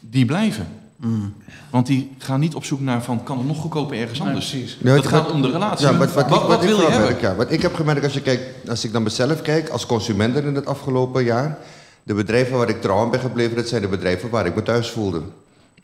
[0.00, 0.66] Die blijven.
[1.00, 1.34] Mm.
[1.70, 4.50] Want die gaan niet op zoek naar van kan het nog goedkoper ergens anders.
[4.50, 4.78] precies.
[4.82, 5.86] dat gaat om de relatie.
[5.86, 7.16] Ja, wat, wat, wil je hebben?
[7.20, 10.36] Ja, wat ik heb gemerkt als je kijkt, als ik dan mezelf kijk als consument
[10.36, 11.58] in het afgelopen jaar,
[12.02, 14.62] de bedrijven waar ik trouw aan ben gebleven, dat zijn de bedrijven waar ik me
[14.62, 15.22] thuis voelde.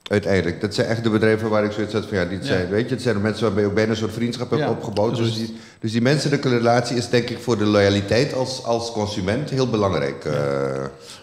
[0.09, 0.61] Uiteindelijk.
[0.61, 2.95] Dat zijn echt de bedrijven waar ik zoiets had van ja, dit zijn, weet je,
[2.95, 5.16] het zijn de mensen waarbij je ook bijna een soort vriendschap hebt opgebouwd.
[5.16, 9.51] Dus die, dus die menselijke relatie is denk ik voor de loyaliteit als, als consument
[9.51, 10.25] heel belangrijk.
[10.25, 10.33] Uh.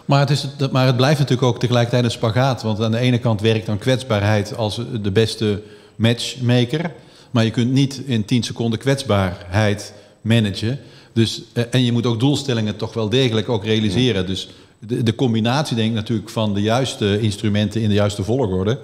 [0.04, 2.62] Maar, het is, maar het blijft natuurlijk ook tegelijkertijd een spagaat.
[2.62, 5.62] Want aan de ene kant werkt dan kwetsbaarheid als de beste
[5.96, 6.90] matchmaker.
[7.30, 10.78] Maar je kunt niet in 10 seconden kwetsbaarheid managen.
[11.12, 14.26] Dus, eh, en je moet ook doelstellingen toch wel degelijk ook realiseren.
[14.26, 14.48] Dus
[14.86, 18.78] de, de, combinatie denk ik natuurlijk van de juiste instrumenten in de juiste volgorde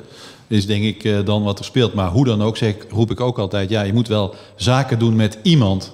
[0.46, 1.94] is denk ik uh, dan wat er speelt.
[1.94, 5.16] Maar hoe dan ook zeg, roep ik ook altijd, ja, je moet wel zaken doen
[5.16, 5.92] met iemand.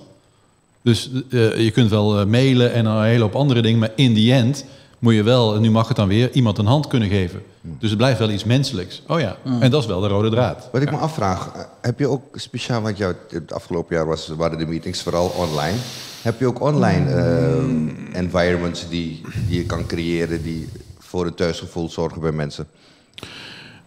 [0.83, 4.15] Dus uh, je kunt wel uh, mailen en een hele hoop andere dingen, maar in
[4.15, 4.65] die end
[4.99, 7.43] moet je wel, nu mag het dan weer, iemand een hand kunnen geven.
[7.61, 9.03] Dus het blijft wel iets menselijks.
[9.07, 10.69] Oh ja, en dat is wel de rode draad.
[10.73, 14.59] Wat ik me afvraag, heb je ook speciaal, want jou, het afgelopen jaar was, waren
[14.59, 15.77] de meetings vooral online.
[16.23, 21.91] Heb je ook online uh, environments die, die je kan creëren die voor een thuisgevoel
[21.91, 22.67] zorgen bij mensen?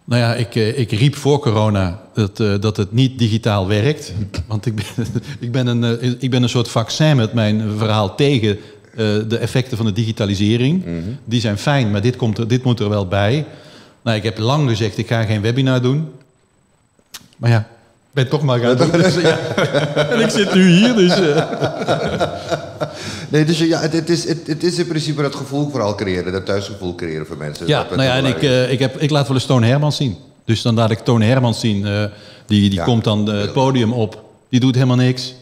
[0.03, 4.13] Nou ja, ik, eh, ik riep voor corona dat, uh, dat het niet digitaal werkt.
[4.47, 4.85] Want ik ben,
[5.39, 8.57] ik, ben een, ik ben een soort vaccin met mijn verhaal tegen
[8.95, 10.85] de effecten van de digitalisering.
[10.85, 10.93] Mhm.
[11.25, 13.45] Die zijn fijn, maar dit, komt er, dit moet er wel bij.
[14.01, 16.07] Nou, ik heb lang gezegd, ik ga geen webinar doen.
[17.37, 17.67] Maar ja,
[18.11, 18.91] ben toch maar gaan doen.
[18.91, 19.37] Dus, ja.
[20.11, 21.19] En ik zit nu hier, dus...
[21.19, 21.41] Uh.
[23.29, 26.45] Nee, dus ja, het, is, het, het, is in principe dat gevoel vooral creëren, dat
[26.45, 27.67] thuisgevoel creëren voor mensen.
[27.67, 30.17] Ja, nou ja, en ik, uh, ik, heb, ik laat wel eens Toon Hermans zien.
[30.45, 31.85] Dus dan laat ik Toon Hermans zien.
[31.85, 32.03] Uh,
[32.45, 34.23] die die komt dan het podium op.
[34.49, 35.33] Die doet helemaal niks.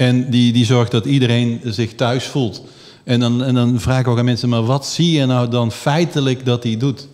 [0.00, 2.62] En die, die zorgt dat iedereen zich thuis voelt.
[3.04, 5.72] En dan, en dan vraag ik ook aan mensen, maar wat zie je nou dan
[5.72, 7.08] feitelijk dat hij doet?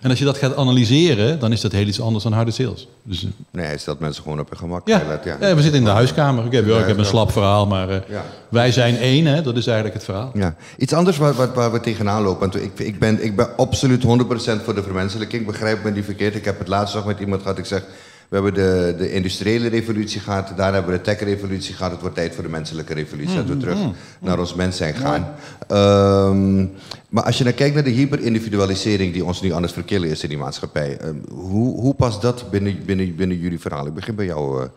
[0.00, 2.88] En als je dat gaat analyseren, dan is dat heel iets anders dan harde sales.
[3.02, 4.88] Dus, eh, nee, hij stelt mensen gewoon op hun gemak.
[4.88, 5.36] Ja, ja.
[5.40, 6.44] ja we zitten in de huiskamer.
[6.44, 7.96] Ik heb, ik heb een slap verhaal, maar uh,
[8.48, 9.42] wij zijn één, hè?
[9.42, 10.30] dat is eigenlijk het verhaal.
[10.34, 10.54] Ja.
[10.76, 12.40] Iets anders waar, waar, waar we tegenaan lopen.
[12.50, 14.06] Want ik, ik, ben, ik ben absoluut 100%
[14.64, 15.46] voor de vermenselijking.
[15.46, 16.34] Begrijp me niet verkeerd.
[16.34, 17.58] Ik heb het laatst nog met iemand gehad.
[17.58, 17.84] Ik zeg,
[18.30, 21.92] we hebben de, de industriële revolutie gehad, daarna hebben we de tech-revolutie gehad.
[21.92, 23.94] Het wordt tijd voor de menselijke revolutie, dat we mm, terug mm, mm.
[24.18, 25.34] naar ons mens zijn gaan.
[25.68, 26.66] Ehm,
[27.08, 30.22] maar als je dan kijkt naar de hyperindividualisering die ons nu aan het verkillen is
[30.22, 30.98] in die maatschappij.
[31.04, 33.86] Uh, hoe, hoe past dat binnen, binnen, binnen jullie verhaal?
[33.86, 34.62] Ik begin bij jou.
[34.62, 34.68] Uh,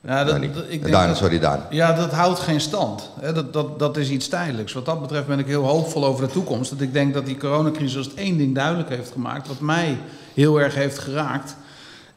[0.00, 1.60] ja, dat, ik denk Daan, sorry Daan.
[1.70, 3.10] Ja, dat houdt geen stand.
[3.34, 4.72] Dat, dat, dat is iets tijdelijks.
[4.72, 6.70] Wat dat betreft ben ik heel hoopvol over de toekomst.
[6.70, 9.48] Dat ik denk dat die coronacrisis één ding duidelijk heeft gemaakt.
[9.48, 9.98] Wat mij
[10.34, 11.56] heel erg heeft geraakt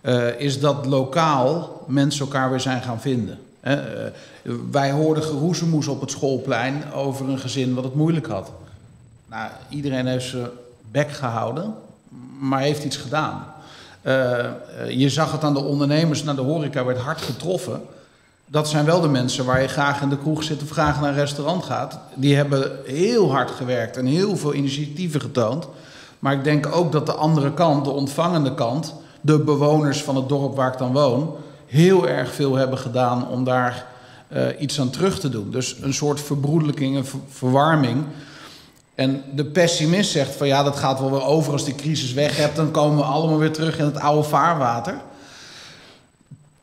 [0.05, 3.39] uh, is dat lokaal mensen elkaar weer zijn gaan vinden.
[3.63, 3.73] Uh,
[4.71, 8.51] wij hoorden geroezemoes op het schoolplein over een gezin wat het moeilijk had.
[9.29, 10.47] Nou, iedereen heeft zijn
[10.91, 11.73] bek gehouden,
[12.39, 13.45] maar heeft iets gedaan.
[14.03, 14.45] Uh,
[14.89, 17.81] je zag het aan de ondernemers, naar de horeca werd hard getroffen.
[18.47, 21.09] Dat zijn wel de mensen waar je graag in de kroeg zit of graag naar
[21.09, 21.99] een restaurant gaat.
[22.15, 25.67] Die hebben heel hard gewerkt en heel veel initiatieven getoond.
[26.19, 28.93] Maar ik denk ook dat de andere kant, de ontvangende kant,
[29.25, 31.35] de bewoners van het dorp waar ik dan woon
[31.65, 33.85] heel erg veel hebben gedaan om daar
[34.33, 35.51] uh, iets aan terug te doen.
[35.51, 38.03] Dus een soort verbroedelijking, een verwarming.
[38.95, 42.37] En de pessimist zegt van ja, dat gaat wel weer over als die crisis weg
[42.37, 45.01] hebt, dan komen we allemaal weer terug in het oude vaarwater.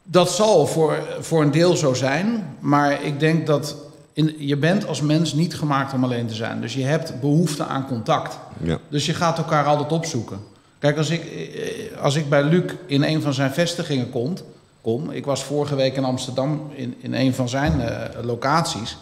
[0.03, 3.77] Dat zal voor, voor een deel zo zijn, maar ik denk dat
[4.13, 6.61] in, je bent als mens niet gemaakt om alleen te zijn.
[6.61, 8.39] Dus je hebt behoefte aan contact.
[8.63, 8.79] Ja.
[8.89, 10.52] Dus je gaat elkaar altijd opzoeken.
[10.83, 14.35] Kijk, als ik, eh, als ik bij Luc in een van zijn vestigingen kom,
[14.81, 18.97] kom ik was vorige week in Amsterdam in, in een van zijn uh, locaties.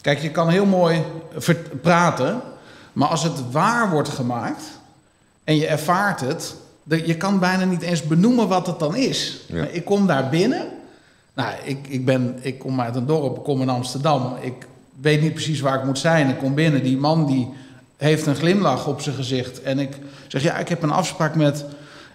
[0.00, 1.02] Kijk, je kan heel mooi
[1.82, 2.40] praten,
[2.92, 4.62] maar als het waar wordt gemaakt
[5.44, 6.54] en je ervaart het,
[6.84, 9.40] je kan bijna niet eens benoemen wat het dan is.
[9.70, 10.66] Ik kom daar binnen.
[11.34, 14.36] Nou, ik, ik, ben, ik kom uit een dorp, ik kom in Amsterdam.
[14.40, 14.66] Ik
[15.00, 16.28] weet niet precies waar ik moet zijn.
[16.28, 17.48] Ik kom binnen, die man die
[18.08, 19.62] heeft een glimlach op zijn gezicht.
[19.62, 21.64] En ik zeg, ja, ik heb een afspraak met...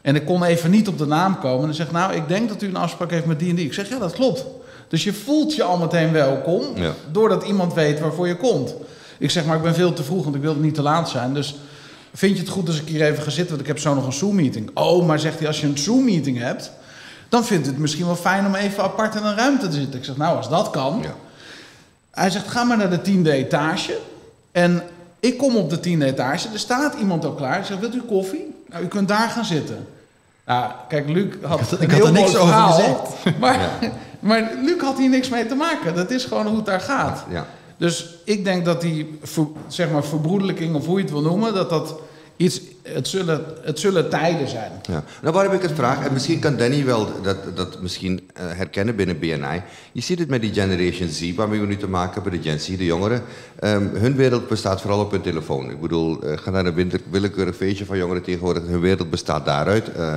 [0.02, 1.60] En ik kon even niet op de naam komen.
[1.60, 3.65] En hij zegt, nou, ik denk dat u een afspraak heeft met die en die.
[3.65, 4.45] Ik zeg, ja, dat klopt.
[4.88, 6.63] Dus je voelt je al meteen welkom,
[7.12, 8.74] doordat iemand weet waarvoor je komt.
[9.17, 11.34] Ik zeg, maar ik ben veel te vroeg, want ik wil niet te laat zijn.
[11.34, 11.56] Dus
[12.13, 14.06] vind je het goed als ik hier even ga zitten, want ik heb zo nog
[14.06, 14.71] een Zoom-meeting.
[14.74, 16.71] Oh, maar zegt hij, als je een Zoom-meeting hebt,
[17.30, 20.00] dan vindt het misschien wel fijn om even apart in een ruimte te zitten.
[20.00, 21.00] Ik zeg, nou, als dat kan.
[21.02, 21.15] Ja.
[22.12, 23.98] Hij zegt, ga maar naar de tiende etage.
[24.52, 24.84] En
[25.26, 27.60] Ik kom op de tiende etage, er staat iemand al klaar.
[27.60, 28.56] Ik zeg, wilt u koffie?
[28.70, 29.88] Nou, u kunt daar gaan zitten.
[30.46, 33.00] Nou, kijk, Luc had, ik had, ik had er niks over gezegd.
[33.40, 33.70] Maar,
[34.20, 35.96] maar Luc had hier niks mee te maken.
[35.96, 37.26] Dat is gewoon hoe het daar gaat.
[37.30, 37.46] Ja.
[37.78, 39.20] Dus ik denk dat die
[39.68, 41.96] zeg maar, verbroedelijking, of hoe je het wil noemen, dat dat
[42.38, 44.71] het, zullen, het zullen tijden zijn.
[44.84, 45.04] Ja.
[45.21, 48.95] Nou, waarom ik het vraag, en misschien kan Danny wel dat, dat misschien uh, herkennen
[48.95, 49.62] binnen BNI.
[49.91, 52.60] Je ziet het met die Generation Z, waarmee we nu te maken hebben, de Gen
[52.60, 53.21] Z, de jongeren.
[53.63, 55.69] Um, hun wereld bestaat vooral op hun telefoon.
[55.69, 59.89] Ik bedoel, uh, ga naar een willekeurig feestje van jongeren tegenwoordig, hun wereld bestaat daaruit.
[59.98, 60.15] Uh,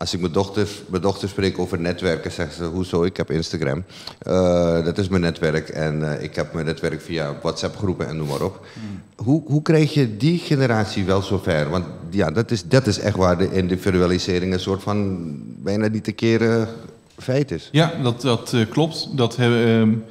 [0.00, 3.84] als ik mijn dochter, mijn dochter spreek over netwerken, zegt ze, hoezo, ik heb Instagram.
[4.26, 8.16] Uh, dat is mijn netwerk en uh, ik heb mijn netwerk via WhatsApp groepen en
[8.16, 8.66] noem maar op.
[8.74, 9.02] Mm.
[9.24, 11.70] Hoe, hoe krijg je die generatie wel zover?
[11.70, 16.04] Want ja, dat is, dat is echt waar de individualisering een soort van bijna niet
[16.04, 16.68] te keren
[17.16, 17.68] feit is.
[17.72, 19.16] Ja, dat, dat uh, klopt.
[19.16, 20.04] Dat hebben,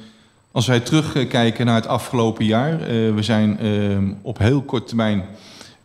[0.52, 2.78] als wij terugkijken naar het afgelopen jaar,
[3.14, 3.58] we zijn
[4.22, 5.24] op heel kort termijn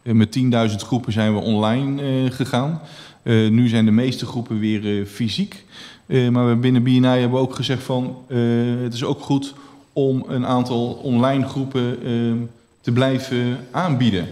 [0.02, 0.40] met
[0.70, 2.82] 10.000 groepen zijn we online gegaan.
[3.26, 5.66] Uh, nu zijn de meeste groepen weer uh, fysiek.
[6.06, 8.18] Uh, maar binnen BNI hebben we ook gezegd van
[8.84, 9.54] het is ook goed
[9.94, 11.98] om een aantal online groepen
[12.82, 14.28] te blijven aanbieden.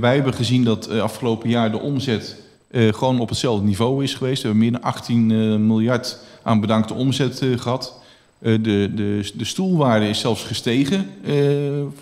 [0.00, 2.36] wij hebben gezien dat afgelopen jaar de omzet
[2.70, 4.42] gewoon op hetzelfde niveau is geweest.
[4.42, 7.94] We hebben meer dan 18 miljard aan bedankte omzet gehad.
[8.38, 11.06] de, de, de stoelwaarde is zelfs gestegen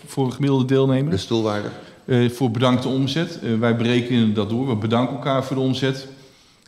[0.07, 1.11] voor een gemiddelde deelnemer.
[1.11, 1.69] De stoelwaarde?
[2.11, 3.39] Uh, voor bedankte omzet.
[3.43, 4.69] Uh, wij berekenen dat door.
[4.69, 6.09] We bedanken elkaar voor de omzet.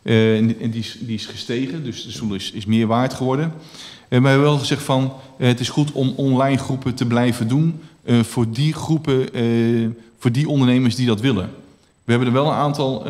[0.03, 3.53] Uh, en, die, is, die, is, gestegen, dus de stoel is, is meer waard geworden.
[4.09, 7.81] maar we hebben wel gezegd van het is goed om online groepen te blijven doen
[8.05, 9.29] voor die groepen,
[10.19, 11.51] voor die ondernemers die dat willen.
[12.05, 13.07] We hebben er wel een aantal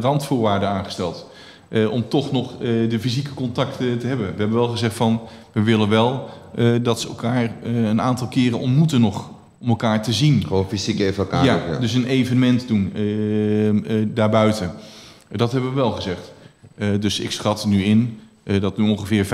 [0.00, 1.26] randvoorwaarden aangesteld.
[1.90, 4.26] om toch nog de fysieke contacten te hebben.
[4.26, 5.20] We hebben wel gezegd van
[5.52, 6.28] we willen wel
[6.82, 9.30] dat ze elkaar een aantal keren ontmoeten nog
[9.60, 10.46] om elkaar te zien.
[10.46, 11.44] Gewoon fysiek even elkaar.
[11.44, 11.78] Ja, ja.
[11.78, 14.72] dus een evenement doen uh, uh, daarbuiten.
[15.28, 16.32] Dat hebben we wel gezegd.
[16.78, 18.18] Uh, dus ik schat nu in
[18.60, 19.28] dat nu ongeveer 95%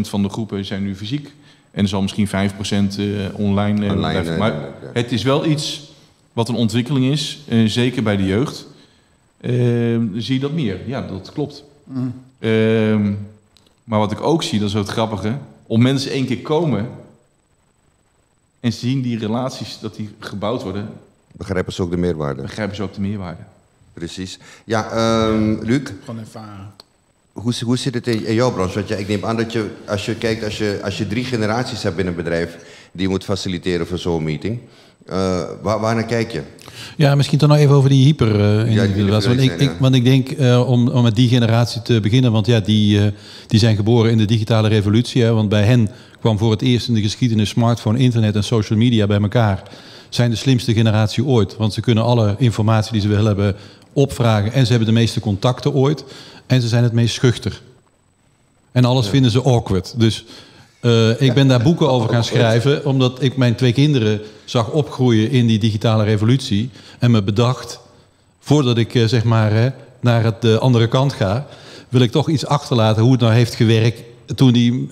[0.00, 1.32] van de groepen zijn nu fysiek.
[1.70, 4.38] En er zal misschien 5% online, online blijven.
[4.38, 4.54] Maar
[4.92, 5.92] het is wel iets
[6.32, 8.66] wat een ontwikkeling is, zeker bij de jeugd.
[9.40, 10.78] Ehm, zie je dat meer?
[10.86, 11.64] Ja, dat klopt.
[11.84, 12.14] Mm.
[12.38, 13.12] Ehm,
[13.84, 15.36] maar wat ik ook zie, dat is het grappige.
[15.66, 16.88] Om mensen één keer komen,
[18.60, 20.88] en zien die relaties dat die gebouwd worden.
[21.32, 22.42] Begrijpen ze ook de meerwaarde?
[22.42, 23.42] Begrijpen ze ook de meerwaarde.
[23.92, 24.38] Precies.
[24.64, 25.90] Ja, um, Luc?
[26.04, 26.72] Gewoon ervaren.
[27.32, 28.74] Hoe, hoe zit het in, in jouw branche?
[28.74, 31.24] Want ja, ik neem aan dat je, als je kijkt, als je, als je drie
[31.24, 32.56] generaties hebt binnen een bedrijf
[32.92, 34.60] die je moet faciliteren voor zo'n meeting,
[35.08, 36.42] uh, waar, waar naar kijk je?
[36.96, 39.94] Ja, misschien toch nog even over die hyper uh, ja, die want, ik, ik, want
[39.94, 43.12] ik denk, uh, om, om met die generatie te beginnen, want ja, die,
[43.46, 45.22] die zijn geboren in de digitale revolutie.
[45.22, 48.78] Hè, want bij hen kwam voor het eerst in de geschiedenis smartphone, internet en social
[48.78, 49.62] media bij elkaar.
[50.08, 51.56] Zijn de slimste generatie ooit.
[51.56, 53.56] Want ze kunnen alle informatie die ze willen hebben
[53.92, 54.52] opvragen.
[54.52, 56.04] En ze hebben de meeste contacten ooit.
[56.46, 57.60] En ze zijn het meest schuchter.
[58.72, 59.94] En alles vinden ze awkward.
[59.96, 60.24] Dus
[60.80, 62.86] uh, ik ben daar boeken over gaan schrijven.
[62.86, 66.70] Omdat ik mijn twee kinderen zag opgroeien in die digitale revolutie.
[66.98, 67.80] En me bedacht,
[68.40, 71.46] voordat ik uh, zeg maar naar de andere kant ga...
[71.88, 74.02] wil ik toch iets achterlaten hoe het nou heeft gewerkt
[74.34, 74.88] toen die,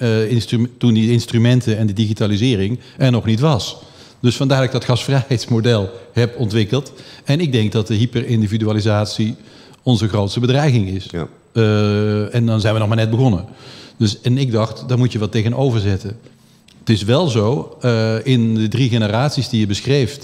[0.79, 3.77] toen die instrumenten en de digitalisering er nog niet was.
[4.20, 6.92] Dus vandaar dat ik dat gasvrijheidsmodel heb ontwikkeld.
[7.24, 9.37] En ik denk dat de hyperindividualisatie
[9.83, 11.07] onze grootste bedreiging is.
[11.11, 11.29] Ja.
[11.59, 13.44] Uh, en dan zijn we nog maar net begonnen.
[13.97, 16.16] Dus, en ik dacht, daar moet je wat tegenover zetten.
[16.79, 20.18] Het is wel zo, uh, in de drie generaties die je beschreef,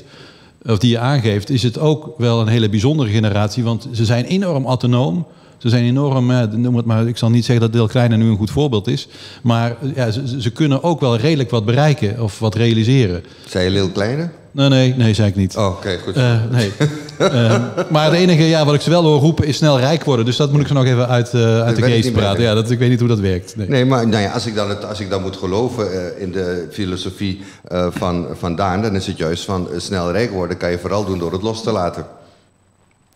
[0.67, 3.63] of die je aangeeft, is het ook wel een hele bijzondere generatie.
[3.65, 5.27] Want ze zijn enorm autonoom.
[5.59, 8.29] Ze zijn enorm, eh, noem het maar, ik zal niet zeggen dat Deel Kleine nu
[8.29, 9.09] een goed voorbeeld is.
[9.43, 13.25] Maar ja, ze, ze, kunnen ook wel redelijk wat bereiken of wat realiseren.
[13.47, 14.31] Zei je Deel Kleine?
[14.55, 15.57] Nee, nee, nee, zei ik niet.
[15.57, 16.17] Oh, oké, goed.
[16.17, 16.73] Uh, nee.
[17.21, 20.25] uh, maar het enige ja, wat ik ze wel hoor roepen is snel rijk worden.
[20.25, 22.43] Dus dat moet ik ze nog even uit, uh, uit de geest praten.
[22.43, 23.57] Ja, dat, ik weet niet hoe dat werkt.
[23.57, 26.33] Nee, nee maar nou ja, als, ik dan het, als ik dan moet geloven in
[26.33, 27.43] de filosofie
[27.91, 28.83] van, van Daan...
[28.83, 31.63] dan is het juist van snel rijk worden kan je vooral doen door het los
[31.63, 32.07] te laten.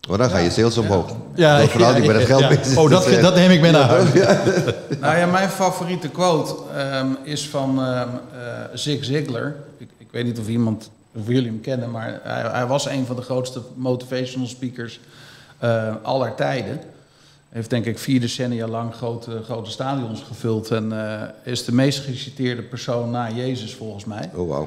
[0.09, 1.11] Maar dan ga je sales omhoog.
[1.35, 3.89] Ja, ja vooral die met het geld bezig Oh, dat, dat neem ik mee naar
[3.89, 4.13] huis.
[5.01, 6.55] nou ja, mijn favoriete quote
[6.95, 8.03] um, is van um, uh,
[8.75, 9.55] Zig Ziglar.
[9.79, 13.07] Ik, ik, weet niet of iemand of jullie hem kennen, maar hij, hij, was een
[13.07, 15.01] van de grootste motivational speakers
[15.65, 16.81] uh, aller tijden.
[17.49, 21.99] Heeft denk ik vier decennia lang grote, grote stadions gevuld en uh, is de meest
[21.99, 24.31] geciteerde persoon na Jezus volgens mij.
[24.35, 24.67] Oh wow.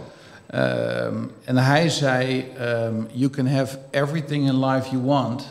[0.56, 5.44] Um, en hij zei: um, You can have everything in life you want,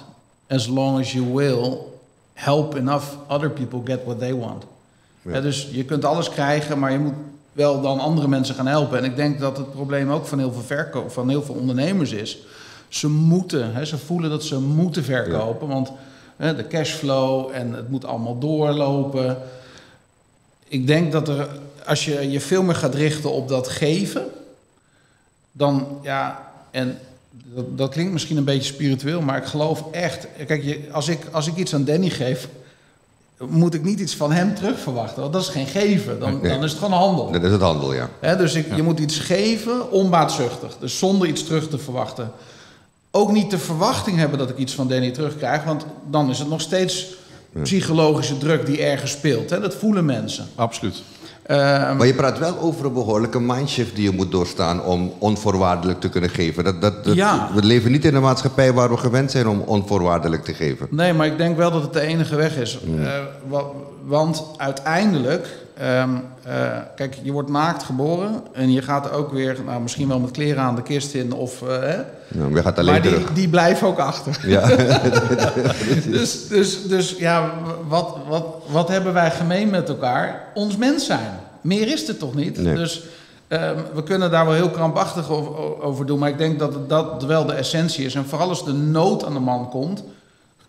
[0.48, 1.78] as long as you will
[2.32, 4.64] help enough other people get what they want.
[5.22, 5.40] Ja.
[5.40, 7.14] Dus je kunt alles krijgen, maar je moet
[7.52, 8.98] wel dan andere mensen gaan helpen.
[8.98, 12.12] En ik denk dat het probleem ook van heel veel, verkoop, van heel veel ondernemers
[12.12, 12.38] is.
[12.88, 15.68] Ze moeten, hè, ze voelen dat ze moeten verkopen.
[15.68, 15.92] Want
[16.36, 19.38] hè, de cashflow en het moet allemaal doorlopen.
[20.68, 21.48] Ik denk dat er,
[21.86, 24.24] als je je veel meer gaat richten op dat geven,
[25.52, 26.98] dan ja, en
[27.30, 30.26] dat, dat klinkt misschien een beetje spiritueel, maar ik geloof echt.
[30.46, 32.48] Kijk, je, als, ik, als ik iets aan Danny geef,
[33.48, 35.20] moet ik niet iets van hem terug verwachten.
[35.20, 36.20] Want dat is geen geven.
[36.20, 37.30] Dan, dan is het gewoon handel.
[37.30, 38.34] Dat is het handel, ja.
[38.34, 40.76] dus ik, je moet iets geven onbaatzuchtig.
[40.80, 42.32] Dus zonder iets terug te verwachten.
[43.10, 45.64] Ook niet de verwachting hebben dat ik iets van Danny terugkrijg.
[45.64, 47.06] Want dan is het nog steeds
[47.62, 49.50] psychologische druk die ergens speelt.
[49.50, 49.60] Hè?
[49.60, 50.46] Dat voelen mensen.
[50.54, 51.02] Absoluut.
[51.42, 56.00] Ehm, maar je praat wel over een behoorlijke mindshift die je moet doorstaan om onvoorwaardelijk
[56.00, 56.64] te kunnen geven.
[56.64, 57.48] Dat, dat, ja.
[57.54, 60.86] We leven niet in een maatschappij waar we gewend zijn om onvoorwaardelijk te geven.
[60.90, 62.78] Nee, maar ik denk wel dat het de enige weg is.
[62.84, 63.06] Mm.
[64.04, 66.10] want uiteindelijk, ehm,
[66.42, 70.30] eh, kijk, je wordt naakt geboren en je gaat ook weer, nou, misschien wel met
[70.30, 71.62] kleren aan de kist in of.
[71.62, 71.96] Uh, hè?
[72.28, 74.38] Ja, je gaat alleen maar die, die blijven ook achter.
[74.46, 74.66] Ja.
[76.16, 77.52] dus, dus, dus ja,
[77.88, 80.42] wat, wat, wat hebben wij gemeen met elkaar?
[80.54, 81.40] Ons mens zijn.
[81.60, 82.56] Meer is het toch niet?
[82.56, 83.02] Dus
[83.48, 86.18] ehm, we kunnen daar wel heel krampachtig over, over, doen.
[86.18, 88.14] Maar ik denk dat dat wel de essentie is.
[88.14, 90.02] En vooral als de nood aan de man komt,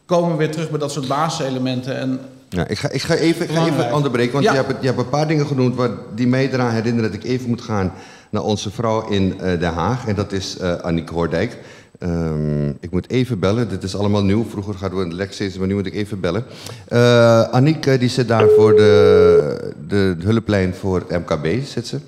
[0.06, 1.98] komen we weer terug bij dat soort basiselementen.
[1.98, 2.20] En
[2.56, 5.00] ja, ik, ga, ik ga even, ik ga even onderbreken, want je, hebt, je hebt
[5.00, 7.94] een paar dingen genoemd waar, die mij eraan herinneren dat ik even moet gaan
[8.30, 10.08] naar onze vrouw in uh, Den Haag.
[10.08, 11.58] En dat is uh, Annick Hoordijk.
[12.00, 13.70] Um, ik moet even bellen.
[13.70, 14.46] Dit is allemaal nieuw.
[14.50, 16.46] Vroeger hadden we een lek steeds, maar nu moet ik even bellen.
[16.90, 21.66] Uh, Annick die zit daar voor de, de hulplijn voor het MKB.
[21.66, 22.00] Zit ze.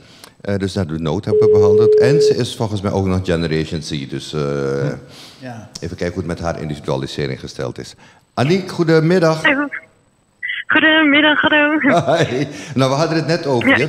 [0.50, 2.00] Uh, dus daar de nood hebben we behandeld.
[2.00, 4.10] En ze is volgens mij ook nog Generation C.
[4.10, 4.42] Dus uh,
[5.40, 5.70] ja.
[5.80, 7.96] even kijken hoe het met haar individualisering gesteld is.
[8.34, 9.42] Annick, goedemiddag.
[10.68, 11.80] Goedemiddag, hallo.
[11.80, 12.46] Hi.
[12.76, 13.84] Nou, we hadden het net over je.
[13.84, 13.88] Uh,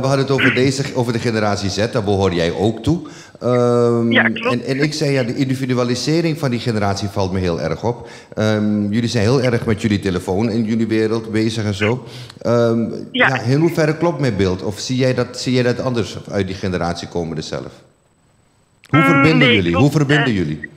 [0.00, 3.00] we hadden het over, deze, over de generatie Z, daar behoor jij ook toe.
[3.42, 4.54] Um, ja, klopt.
[4.54, 8.08] En, en, ik zei, ja, de individualisering van die generatie valt me heel erg op.
[8.38, 12.06] Um, jullie zijn heel erg met jullie telefoon in jullie wereld bezig en zo.
[12.46, 13.28] Um, ja.
[13.28, 13.40] ja.
[13.40, 14.62] in hoeverre klopt mijn beeld?
[14.62, 17.72] Of zie jij dat, zie jij dat anders uit die generatie komende zelf?
[18.88, 19.70] Hoe verbinden nee, jullie?
[19.70, 19.86] Klopt.
[19.86, 20.70] Hoe verbinden uh, jullie?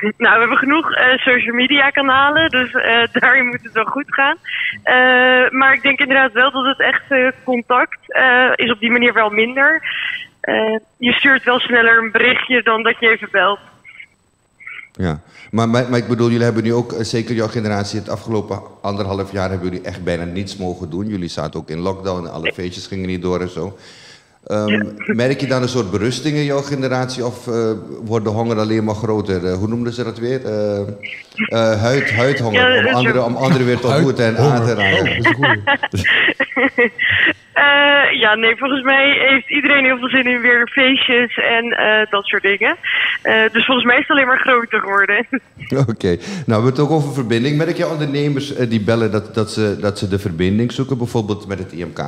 [0.00, 4.14] Nou, we hebben genoeg uh, social media kanalen, dus uh, daarin moet het wel goed
[4.14, 4.36] gaan.
[4.84, 7.98] Uh, maar ik denk inderdaad wel dat het echt contact
[8.54, 9.82] is op die manier wel minder.
[10.96, 13.58] je stuurt wel sneller een berichtje dan dat je even belt.
[14.92, 18.60] Ja, maar, maar, maar, ik bedoel, jullie hebben nu ook, zeker jouw generatie, het afgelopen
[18.82, 21.06] anderhalf jaar hebben jullie echt bijna niets mogen doen.
[21.06, 23.76] Jullie zaten ook in lockdown, alle feestjes gingen niet door en zo.
[24.50, 27.70] Um, merk je dan een soort berusting in jouw generatie of uh,
[28.04, 29.44] wordt de honger alleen maar groter?
[29.44, 30.40] Uh, hoe noemden ze dat weer?
[30.40, 35.18] Uh, huid, huidhonger, ja, om, anderen, om anderen weer tot goed en aan te raken.
[37.54, 41.64] Oh, ja, nee, volgens mij heeft iedereen heel veel zin in weer feestjes en
[42.10, 42.76] dat soort dingen.
[43.52, 45.26] dus volgens mij is het alleen maar groter geworden.
[45.68, 46.16] Oké, okay.
[46.16, 47.56] nou we hebben het ook over verbinding.
[47.56, 51.58] Merk je ondernemers die bellen dat, dat, ze, dat ze de verbinding zoeken, bijvoorbeeld met
[51.58, 52.00] het IMK?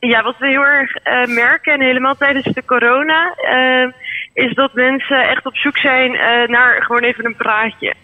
[0.00, 3.92] Ja, wat we heel erg uh, merken, en helemaal tijdens de corona, uh,
[4.32, 7.94] is dat mensen echt op zoek zijn uh, naar gewoon even een praatje.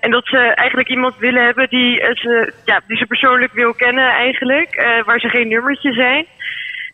[0.00, 4.08] en dat ze eigenlijk iemand willen hebben die, ze, ja, die ze persoonlijk wil kennen
[4.08, 6.26] eigenlijk, waar ze geen nummertje zijn.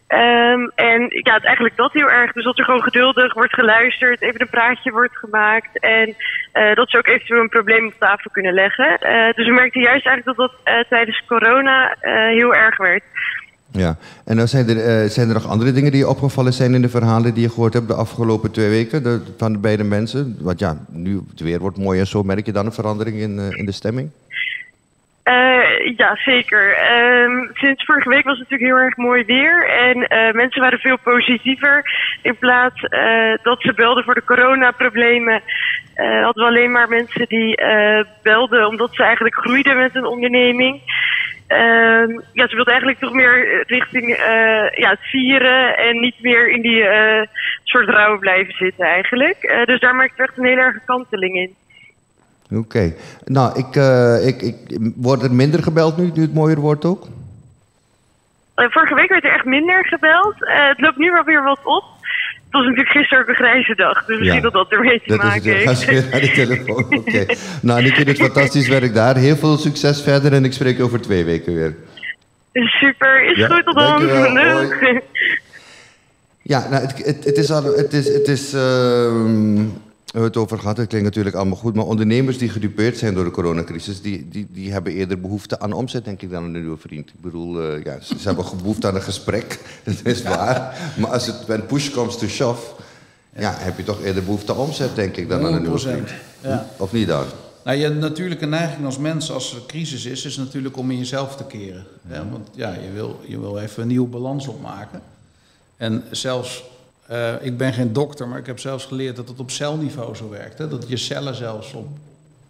[0.09, 2.33] Um, en ja, het eigenlijk dat heel erg.
[2.33, 5.79] Dus dat er gewoon geduldig wordt geluisterd, even een praatje wordt gemaakt.
[5.79, 6.15] En
[6.75, 8.99] dat ze ook eventueel een probleem op tafel kunnen leggen.
[9.35, 11.97] Dus we merkten juist eigenlijk dat dat tijdens corona
[12.31, 13.03] heel erg werd.
[13.73, 16.75] Ja, en dan zijn er, uh, zijn er nog andere dingen die je opgevallen zijn
[16.75, 20.37] in de verhalen die je gehoord hebt de afgelopen twee weken van de beide mensen?
[20.41, 22.23] Want ja, nu het weer wordt mooi en zo.
[22.23, 24.11] Merk je dan een verandering in, uh, in de stemming?
[25.25, 26.75] Uh, ja, zeker.
[26.75, 29.67] Ehm, sinds vorige week was het natuurlijk heel erg mooi weer.
[29.69, 29.99] En
[30.37, 31.85] mensen waren veel positiever.
[32.23, 32.81] In plaats
[33.43, 35.43] dat ze belden voor de coronaproblemen,
[35.95, 37.63] hadden we alleen maar mensen die
[38.23, 40.81] belden omdat ze eigenlijk groeiden met een onderneming.
[41.49, 46.51] Uh, ja, ze wilde eigenlijk toch meer richting uh, ja, het vieren en niet meer
[46.51, 47.23] in die uh,
[47.65, 49.63] soort rouw blijven zitten eigenlijk.
[49.65, 51.55] Dus daar maakt echt een hele erge kanteling in.
[52.51, 52.59] Oké.
[52.59, 52.97] Okay.
[53.25, 53.75] Nou, ik,
[54.27, 54.57] ik, ik,
[54.97, 57.07] word er minder gebeld nu, nu het mooier wordt ook?
[58.55, 60.35] vorige week werd er echt minder gebeld.
[60.39, 61.85] het loopt nu wel weer wat op.
[62.53, 65.09] Het was natuurlijk gisteren ook een grijze dag, dus misschien ja, dat dat ermee te
[65.09, 65.71] dat maken heeft.
[65.71, 66.97] Is weer naar de telefoon, oké.
[66.97, 67.37] Okay.
[67.63, 69.17] nou, Nicky doet fantastisch werk daar.
[69.17, 71.75] Heel veel succes verder en ik spreek over twee weken weer.
[72.53, 74.03] Super, is ja, goed tot dan.
[76.43, 79.83] Ja, nou, het, het, het, is al, het is, het is uh, hebben
[80.21, 80.77] het over gehad.
[80.77, 81.75] Het klinkt natuurlijk allemaal goed.
[81.75, 84.03] Maar ondernemers die gedupeerd zijn door de coronacrisis...
[84.03, 87.09] die, die, die hebben eerder behoefte aan omzet, denk ik, dan een nieuwe vriend.
[87.09, 89.59] Ik bedoel, uh, ja, ze, hebben behoefte aan een gesprek.
[89.85, 90.93] Dat is waar.
[90.99, 92.63] Maar als het when push comes to shove...
[93.37, 93.55] Ja.
[93.59, 96.11] heb je toch eerder behoefte aan omzet, denk ik, dan aan een nieuwe vriend.
[96.43, 96.67] Ja.
[96.77, 97.25] Of niet dan?
[97.65, 101.37] Nou, je natuurlijke neiging als mens, als er crisis is, is natuurlijk om in jezelf
[101.37, 101.85] te keren.
[102.09, 105.03] Ja, want ja, je wil, je wil even een nieuwe balans opmaken.
[105.77, 106.65] En zelfs,
[107.11, 110.29] uh, ik ben geen dokter, maar ik heb zelfs geleerd dat het op celniveau zo
[110.29, 110.59] werkt.
[110.59, 110.69] Hè?
[110.69, 111.89] Dat je cellen zelfs op,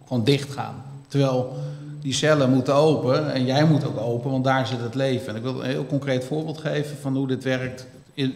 [0.07, 0.83] gewoon dicht gaan.
[1.07, 1.57] Terwijl
[2.01, 5.27] die cellen moeten open en jij moet ook open, want daar zit het leven.
[5.27, 7.85] En ik wil een heel concreet voorbeeld geven van hoe dit werkt,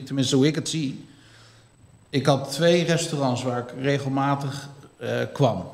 [0.05, 1.05] tenminste hoe ik het zie.
[2.09, 4.69] Ik had twee restaurants waar ik regelmatig
[5.01, 5.65] uh, kwam.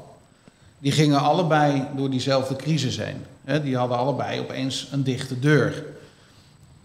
[0.80, 3.62] Die gingen allebei door diezelfde crisis heen.
[3.64, 5.84] die hadden allebei opeens een dichte deur.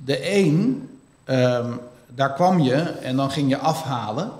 [0.04, 0.88] De een,
[1.24, 1.80] um,
[2.18, 4.30] daar kwam je en dan ging je afhalen.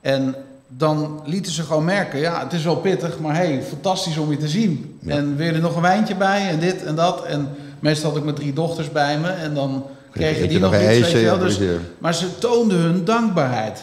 [0.00, 0.34] En
[0.68, 4.36] dan lieten ze gewoon merken, ja, het is wel pittig, maar hey, fantastisch om je
[4.36, 4.98] te zien.
[5.06, 7.24] En weer er nog een wijntje bij en dit en dat.
[7.24, 7.48] En
[7.80, 11.12] meestal had ik mijn drie dochters bij me en dan kregen die nog, nog iets.
[11.12, 11.58] Dus,
[11.98, 13.82] maar ze toonden hun dankbaarheid.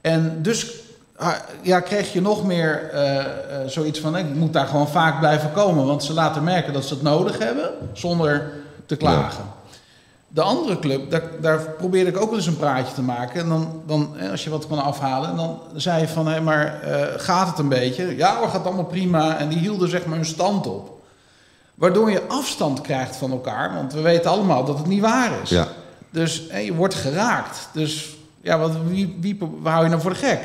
[0.00, 0.74] En dus
[1.16, 3.22] ah, ja, kreeg je nog meer uh, uh,
[3.66, 5.86] zoiets van, ik moet daar gewoon vaak blijven komen.
[5.86, 8.52] Want ze laten merken dat ze het nodig hebben, zonder
[8.86, 9.44] te klagen.
[10.34, 13.40] De andere club, daar, daar, probeerde ik ook wel eens een praatje te maken.
[13.40, 16.80] En dan, dan als je wat kon afhalen, en dan zei je van, hé, maar
[16.84, 18.16] uh, gaat het een beetje?
[18.16, 19.38] Ja, het gaat allemaal prima.
[19.38, 21.00] En die hielden zeg maar hun stand op.
[21.74, 25.50] Waardoor je afstand krijgt van elkaar, want we weten allemaal dat het niet waar is.
[25.50, 25.68] Ja.
[26.10, 27.68] Dus je wordt geraakt.
[27.72, 30.40] Dus ja, wat, wie, wie, hou je nou voor de gek?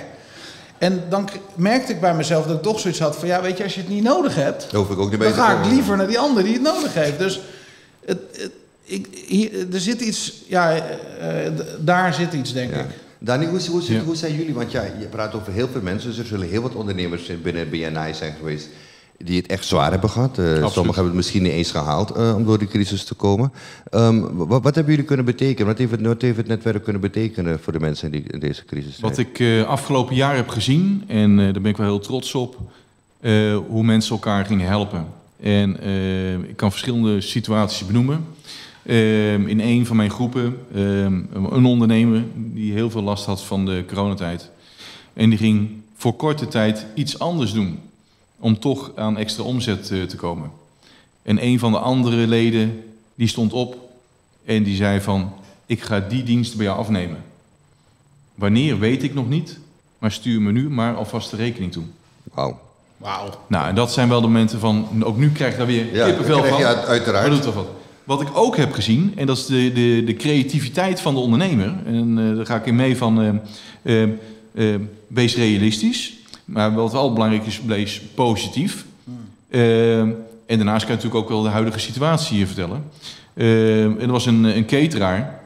[0.78, 3.28] En dan merkte ik bij mezelf dat ik toch zoiets had van...
[3.28, 4.72] ja, weet je, als je het niet nodig hebt...
[4.72, 7.20] Hoef ik ook niet dan ga ik liever naar die ander die het nodig heeft.
[7.20, 7.42] Dus
[8.06, 8.52] het, het,
[8.90, 10.44] ik, hier, er zit iets...
[10.48, 10.82] Ja, uh,
[11.80, 12.86] daar zit iets, denk ik.
[13.20, 14.54] Dani, hoe, hoe, hoe, hoe, zijn jullie?
[14.54, 16.10] Want ja, je praat over heel veel mensen.
[16.10, 18.68] Dus er zullen heel wat ondernemers binnen BNI zijn geweest
[19.24, 20.38] die het echt zwaar hebben gehad.
[20.38, 23.52] Uh, sommigen hebben het misschien niet eens gehaald uh, om door die crisis te komen.
[23.92, 25.68] Um, wat, wat, hebben jullie kunnen betekenen?
[25.68, 28.66] Wat heeft, het, wat heeft het netwerk kunnen betekenen voor de mensen die in deze
[28.66, 29.10] crisis zijn?
[29.10, 32.58] Wat ik uh, afgelopen jaar heb gezien, en daar ben ik wel heel trots op,
[33.68, 35.06] hoe mensen elkaar gingen helpen.
[35.42, 35.84] En
[36.50, 38.26] ik kan verschillende situaties benoemen.
[38.86, 43.66] Ehm, in een van mijn groepen, ehm, een ondernemer die heel veel last had van
[43.66, 44.50] de coronatijd.
[45.14, 47.80] En die ging voor korte tijd iets anders doen
[48.40, 50.52] om toch aan extra omzet eh, te komen.
[51.22, 52.84] En een van de andere leden
[53.16, 53.90] die stond op
[54.46, 55.34] en die zei van
[55.66, 57.24] ik ga die dienst bij jou afnemen.
[58.36, 59.60] Wanneer weet ik nog niet,
[59.98, 61.84] maar stuur me nu maar alvast de rekening toe.
[62.24, 62.60] Wauw.
[62.98, 63.30] Wauw.
[63.48, 66.06] Nou, en dat zijn wel de momenten van, ook nu krijg je daar weer ja,
[66.06, 66.60] kippenvel van.
[66.60, 67.44] Ja, uiteraard.
[67.44, 67.68] doet wat.
[68.10, 71.76] Wat ik ook heb gezien, en dat is de, de, de creativiteit van de ondernemer.
[71.86, 73.42] En uh, daar ga ik in mee van,
[73.84, 74.04] uh,
[74.54, 74.76] uh,
[75.08, 76.14] wees realistisch.
[76.46, 78.86] Maar wat wel belangrijk is, bleef positief.
[79.50, 82.84] Uh, en daarnaast kan je natuurlijk ook wel de huidige situatie hier vertellen.
[83.34, 85.40] Uh, en er was een, een cateraar.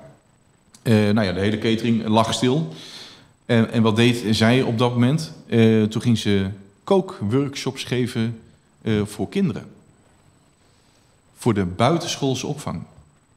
[0.83, 2.73] Nou ja, de hele catering lag stil.
[3.45, 5.33] En, en wat deed zij op dat moment?
[5.89, 6.45] toen ging ze
[6.83, 8.39] kookworkshops geven
[9.05, 9.63] voor kinderen.
[11.43, 12.81] Voor de buitenschoolse opvang.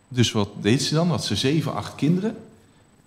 [0.08, 1.08] Dus wat deed ze dan?
[1.08, 2.36] Had ze zeven, acht kinderen.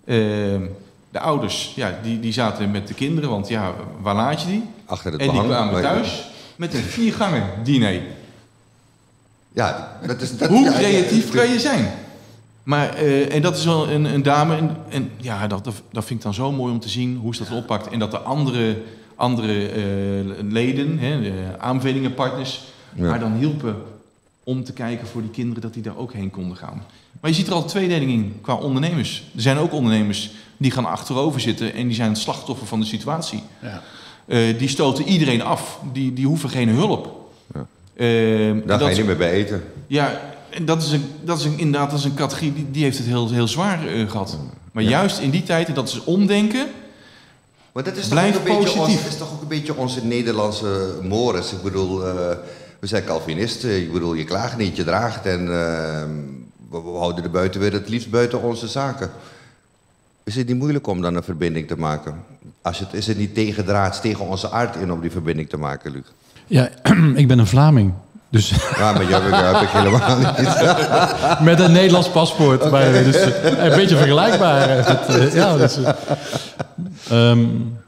[0.04, 0.62] Ehm,
[1.10, 4.62] de ouders, ja, die, die zaten met de kinderen, want ja, waar laat je die?
[4.84, 8.02] Achter het En die kwamen thuis met een viergangen diner.
[9.52, 10.36] Ja, dat is...
[10.36, 11.92] Dat, Hoe creatief kan je zijn?
[12.62, 16.18] Maar, uh, en dat is wel een, een dame, en, en ja, dat, dat, vind
[16.18, 17.88] ik dan zo mooi om te zien hoe ze dat oppakt.
[17.88, 18.82] En dat de andere,
[19.14, 22.62] andere uh, leden, hè, de aanbevelingenpartners,
[22.94, 23.08] ja.
[23.08, 23.76] haar dan hielpen
[24.50, 26.84] om te kijken voor die kinderen dat die daar ook heen konden gaan.
[27.20, 29.22] Maar je ziet er al tweedeling in qua ondernemers.
[29.34, 32.86] Er zijn ook ondernemers die gaan achterover zitten en die zijn het slachtoffer van de
[32.86, 33.42] situatie.
[33.62, 33.82] Ja.
[34.26, 37.30] Uh, die stoten iedereen af, die, die hoeven geen hulp.
[37.54, 37.66] Ja.
[37.94, 39.64] Uh, Daar ga je niet meer bij eten.
[39.86, 40.20] Ja,
[40.50, 42.98] en dat is, een, dat is een, inderdaad dat is een categorie die, die heeft
[42.98, 44.38] het heel, heel zwaar uh, gehad.
[44.72, 46.66] Maar juist in die tijd, en dat is omdenken,
[47.72, 50.98] maar dat is toch, ook een beetje ons, is toch ook een beetje onze Nederlandse
[51.02, 51.52] mores.
[51.52, 52.02] Ik bedoel,
[52.80, 53.76] we zijn Calvinisten.
[53.76, 55.26] Ik bedoel, je klaagt niet, je draagt.
[55.26, 56.10] En ehm,
[56.70, 59.10] we, we houden de buitenwereld het liefst buiten onze zaken.
[60.24, 62.14] Is het niet moeilijk om dan een verbinding te maken?
[62.62, 65.92] Als het, is het niet tegendraads tegen onze aard in om die verbinding te maken,
[65.92, 66.02] Luc?
[66.46, 66.68] Ja,
[67.14, 67.92] ik ben een Vlaming.
[68.28, 68.48] Dus...
[68.76, 71.40] Ja, maar jou heb ik helemaal niet.
[71.50, 72.62] Met een Nederlands paspoort.
[72.62, 73.04] Okay.
[73.04, 74.68] dus, eh, een beetje vergelijkbaar.
[74.68, 75.78] Eh, ja, dus,
[77.12, 77.78] um,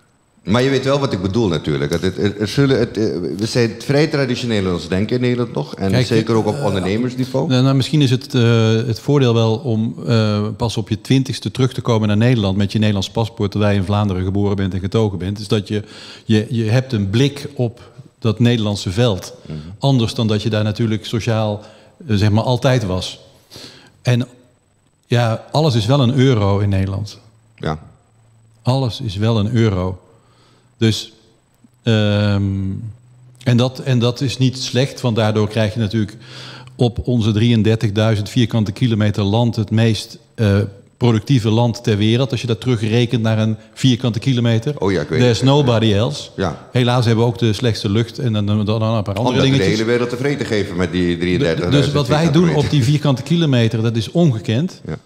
[0.45, 1.93] Maar je weet wel wat ik bedoel natuurlijk.
[1.93, 3.05] Het, er zullen het, eh,
[3.36, 5.74] we zijn vrij traditioneel in ons denken in Nederland nog.
[5.74, 7.49] En zeker ook op uh, ondernemersniveau.
[7.49, 8.43] Nou, nou, misschien is het, uh,
[8.86, 12.57] het voordeel wel om uh, pas op je twintigste terug te komen naar Nederland...
[12.57, 15.38] met je Nederlands paspoort, terwijl je in Vlaanderen geboren bent en getogen bent.
[15.38, 15.82] Is dat je,
[16.24, 19.34] je, je hebt een blik op dat Nederlandse veld.
[19.47, 19.72] Mm -hmm.
[19.78, 21.61] Anders dan dat je daar natuurlijk sociaal
[22.07, 23.20] zeg maar altijd was.
[24.03, 24.28] En
[25.07, 27.18] ja, alles is wel een euro in Nederland.
[27.57, 27.78] Ja.
[28.62, 30.01] Alles is wel een euro.
[30.83, 31.12] Dus,
[31.83, 32.83] um,
[33.43, 36.16] en, dat, en dat is niet slecht, want daardoor krijg je natuurlijk
[36.76, 37.57] op onze
[38.16, 40.59] 33.000 vierkante kilometer land het meest uh,
[40.97, 42.30] productieve land ter wereld.
[42.30, 44.78] Als je dat terugrekent naar een vierkante kilometer.
[44.78, 45.49] Oh ja, ik weet There's het.
[45.49, 46.30] nobody else.
[46.37, 46.68] Ja.
[46.72, 49.43] Helaas hebben we ook de slechtste lucht en dan, dan, dan een paar andere Om
[49.43, 49.59] dingen.
[49.59, 53.22] de hele wereld tevreden geven met die 33.000 Dus wat wij doen op die vierkante
[53.22, 54.80] kilometer, dat is ongekend.
[54.87, 54.99] Ja.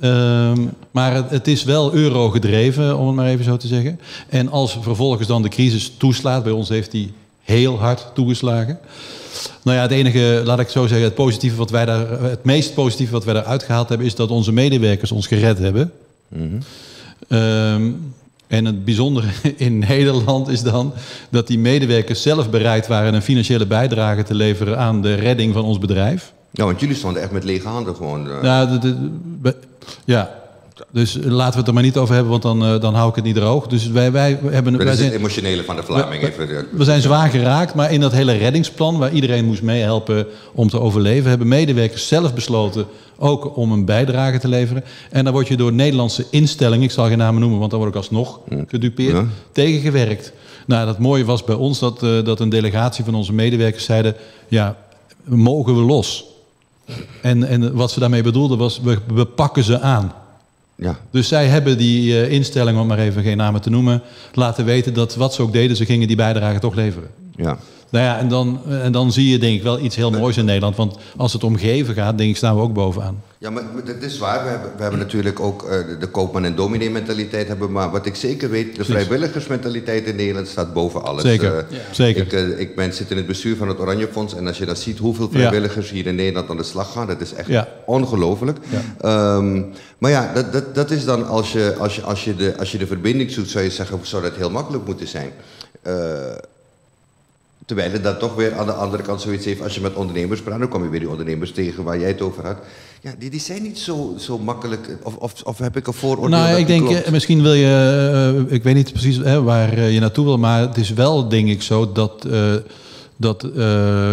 [0.00, 4.00] Um, maar het, het, is wel euro gedreven, om het maar even zo te zeggen.
[4.28, 8.78] En als vervolgens dan de crisis toeslaat, bij ons heeft die heel hard toegeslagen.
[9.62, 12.74] Nou ja, het enige, laat ik zo zeggen, het, positieve wat wij daar, het meest
[12.74, 15.92] positieve wat wij eruit gehaald hebben, is dat onze medewerkers ons gered hebben.
[16.28, 16.62] Mm
[17.28, 17.38] -hmm.
[17.38, 18.12] um,
[18.46, 20.92] en het bijzondere in Nederland is dan
[21.30, 25.64] dat die medewerkers zelf bereid waren een financiële bijdrage te leveren aan de redding van
[25.64, 26.32] ons bedrijf.
[26.50, 28.26] Ja, want jullie stonden echt met lege handen gewoon.
[28.26, 28.42] Uh...
[28.42, 28.78] Nou, de,
[29.42, 29.54] de,
[30.04, 30.38] ja.
[30.90, 33.14] Dus laten we het er maar niet over hebben, want dan, uh, dan hou ik
[33.14, 33.66] het niet droog.
[33.66, 34.72] Dus wij, wij hebben...
[34.72, 36.22] Dat wij is zijn, het emotionele van de Vlaming.
[36.22, 38.98] We, we, we, zijn zwaar geraakt, maar in dat hele reddingsplan...
[38.98, 41.28] waar iedereen moest meehelpen om te overleven...
[41.28, 42.86] hebben medewerkers zelf besloten
[43.18, 44.84] ook om een bijdrage te leveren.
[45.10, 46.84] En dan word je door Nederlandse instellingen...
[46.84, 49.16] ik zal geen namen noemen, want dan word ik alsnog gedupeerd...
[49.16, 49.26] Ja.
[49.52, 50.32] tegengewerkt.
[50.66, 54.14] Nou, dat mooie was bij ons dat, uh, dat een delegatie van onze medewerkers zeiden...
[54.48, 54.76] ja,
[55.24, 56.24] mogen we los?
[57.22, 60.12] En, en wat ze daarmee bedoelden was, we, we pakken ze aan.
[60.74, 60.98] Ja.
[61.10, 64.94] Dus zij hebben die uh, instelling, om maar even geen namen te noemen, laten weten
[64.94, 67.08] dat wat ze ook deden, ze gingen die bijdrage toch leveren.
[67.36, 67.58] Ja.
[67.90, 70.44] Nou ja, en dan, en dan zie je denk ik wel iets heel moois in
[70.44, 70.76] Nederland.
[70.76, 73.22] Want als het om geven gaat, denk ik, staan we ook bovenaan.
[73.38, 74.42] Ja, maar dat is waar.
[74.44, 75.70] We hebben, we hebben natuurlijk ook uh,
[76.00, 77.48] de, koopman- en dominee mentaliteit.
[77.48, 81.22] Hebben, maar wat ik zeker weet, de vrijwilligersmentaliteit in Nederland staat boven alles.
[81.22, 81.94] Zeker, uh, ja.
[81.94, 82.22] zeker.
[82.22, 84.34] Ik, uh, ik ben, zit in het bestuur van het Oranje Fonds.
[84.34, 85.94] En als je dan ziet hoeveel vrijwilligers ja.
[85.94, 87.06] hier in Nederland aan de slag gaan.
[87.06, 87.68] Dat is echt ja.
[87.86, 88.58] ongelooflijk.
[89.04, 92.54] Um, maar ja, dat, dat, dat is dan als je, als, je, als, je de,
[92.58, 95.30] als je de verbinding zoekt, zou je zeggen, zou dat heel makkelijk moeten zijn.
[97.68, 99.62] Terwijl het dan toch weer aan de andere kant zoiets heeft.
[99.62, 102.20] Als je met ondernemers praat, dan kom je weer die ondernemers tegen waar jij het
[102.20, 102.56] over had.
[103.00, 104.98] Ja, die, die zijn niet zo, zo makkelijk.
[105.02, 106.38] Of, of, of heb ik een vooroordeel?
[106.38, 107.10] Nou, dat ik denk, klopt?
[107.10, 108.42] misschien wil je.
[108.46, 110.38] Uh, ik weet niet precies hè, waar je naartoe wil.
[110.38, 112.26] Maar het is wel, denk ik, zo dat.
[112.26, 112.54] Uh,
[113.16, 113.50] dat uh,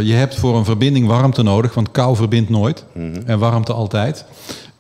[0.02, 1.74] je hebt voor een verbinding warmte nodig.
[1.74, 2.84] Want kou verbindt nooit.
[2.94, 3.06] Mhm.
[3.06, 3.24] Mm -hmm.
[3.26, 4.26] En warmte altijd.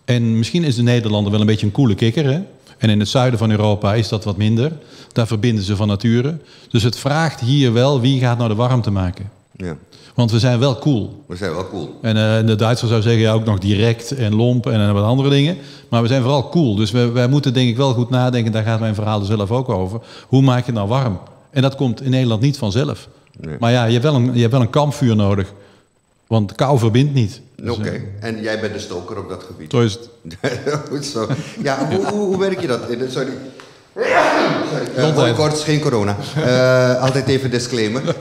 [0.05, 2.25] En misschien is de Nederlander wel een beetje een koele kikker.
[2.25, 2.39] Hè?
[2.77, 4.71] En in het zuiden van Europa is dat wat minder.
[5.11, 6.37] Daar verbinden ze van nature.
[6.69, 9.29] Dus het vraagt hier wel wie gaat nou de warmte maken.
[9.51, 9.75] Ja.
[10.15, 11.23] Want we zijn wel cool.
[11.27, 11.99] We zijn wel cool.
[12.01, 15.29] En uh, de Duitser zou zeggen ja, ook nog direct en lomp en wat andere
[15.29, 15.57] dingen.
[15.89, 16.75] Maar we zijn vooral cool.
[16.75, 18.51] Dus we, wij moeten denk ik wel goed nadenken.
[18.51, 19.99] Daar gaat mijn verhaal er zelf ook over.
[20.27, 21.19] Hoe maak je het nou warm?
[21.51, 23.07] En dat komt in Nederland niet vanzelf.
[23.39, 23.55] Nee.
[23.59, 25.53] Maar ja, je hebt, wel een, je hebt wel een kampvuur nodig.
[26.27, 27.41] Want kou verbindt niet.
[27.61, 27.91] Oké, okay.
[27.91, 29.71] dus, uh, en jij bent de stoker op dat gebied.
[29.71, 30.09] Zo is het.
[30.89, 31.27] Goed zo.
[31.61, 32.81] Ja, hoe, hoe, hoe werk je dat?
[33.07, 33.33] Sorry.
[33.95, 35.27] Sorry.
[35.27, 36.17] Uh, kort, geen corona.
[36.37, 38.01] Uh, altijd even disclaimer.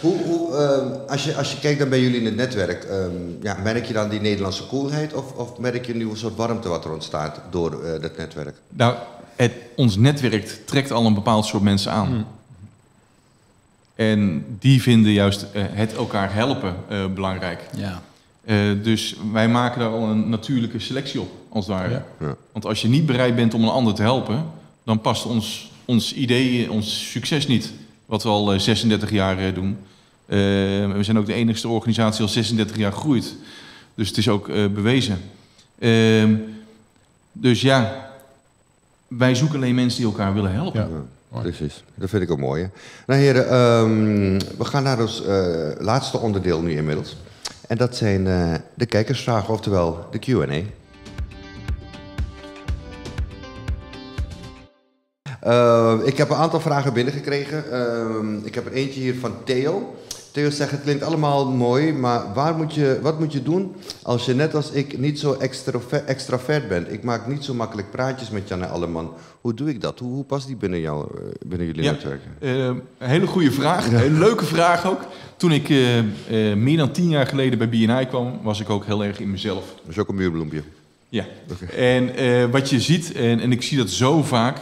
[0.00, 3.38] hoe, hoe, uh, als, je, als je kijkt dan bij jullie in het netwerk, um,
[3.42, 6.68] ja, merk je dan die Nederlandse coolheid of, of merk je nu een soort warmte
[6.68, 8.54] wat er ontstaat door uh, dat netwerk?
[8.68, 8.94] Nou,
[9.36, 12.06] het, ons netwerk trekt al een bepaald soort mensen aan.
[12.06, 12.26] Hmm.
[13.94, 17.60] En die vinden juist uh, het elkaar helpen uh, belangrijk.
[17.76, 18.02] Ja.
[18.44, 21.90] Uh, dus wij maken daar al een natuurlijke selectie op, als het ware.
[21.90, 22.04] Ja.
[22.20, 22.36] Ja.
[22.52, 24.44] Want als je niet bereid bent om een ander te helpen,
[24.84, 27.72] dan past ons, ons idee, ons succes niet.
[28.06, 29.76] Wat we al 36 jaar doen.
[30.26, 33.36] we zijn ook de enigste organisatie die al 36 jaar groeit.
[33.94, 35.20] Dus het is ook bewezen.
[35.78, 36.34] Ehm,
[37.32, 38.10] dus ja,
[39.08, 40.80] wij zoeken alleen mensen die elkaar willen helpen.
[40.80, 41.04] Ja.
[41.40, 42.62] Precies, dat vind ik ook mooi.
[42.62, 42.68] Hè?
[43.06, 47.16] Nou heren, um, we gaan naar ons uh, laatste onderdeel nu inmiddels.
[47.68, 50.62] En dat zijn uh, de kijkersvragen, oftewel de Q&A.
[55.46, 57.64] Uh, ik heb een aantal vragen binnengekregen.
[58.44, 59.94] ik heb er eentje hier van Theo.
[60.32, 64.24] Theo zegt, het klinkt allemaal mooi, maar waar moet je, wat moet je doen als
[64.24, 66.92] je net als ik niet zo extravert, extravert bent?
[66.92, 69.12] Ik maak niet zo makkelijk praatjes met Janne Alleman.
[69.40, 69.98] Hoe doe ik dat?
[69.98, 71.06] Hoe, hoe past die binnen, jou,
[71.46, 72.20] binnen jullie ja, netwerk?
[72.40, 75.00] Uh, een hele goede vraag, een hele leuke vraag ook.
[75.36, 76.04] Toen ik uh, uh,
[76.54, 79.64] meer dan tien jaar geleden bij BNI kwam, was ik ook heel erg in mezelf.
[79.80, 80.62] Dat is ook een muurbloempje.
[81.08, 81.76] Ja, okay.
[81.76, 84.58] en wat je ziet, en, en ik zie dat zo vaak,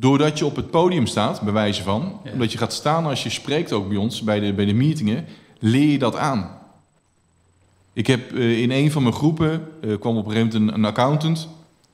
[0.00, 3.30] Doordat je op het podium staat, bij wijze van, omdat je gaat staan als je
[3.30, 5.26] spreekt ook bij ons, bij de, bij de meetingen,
[5.58, 6.58] leer je dat aan.
[7.92, 10.78] Ik heb uh, in een van mijn groepen, uh, kwam op een gegeven moment een,
[10.78, 11.48] een accountant,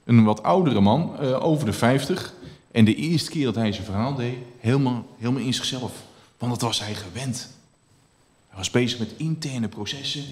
[0.04, 2.34] een wat oudere man, uh, over de 50.
[2.70, 5.92] En de eerste keer dat hij zijn verhaal deed, helemaal, helemaal in zichzelf.
[6.38, 7.50] Want dat was hij gewend.
[8.48, 10.24] Hij was bezig met interne processen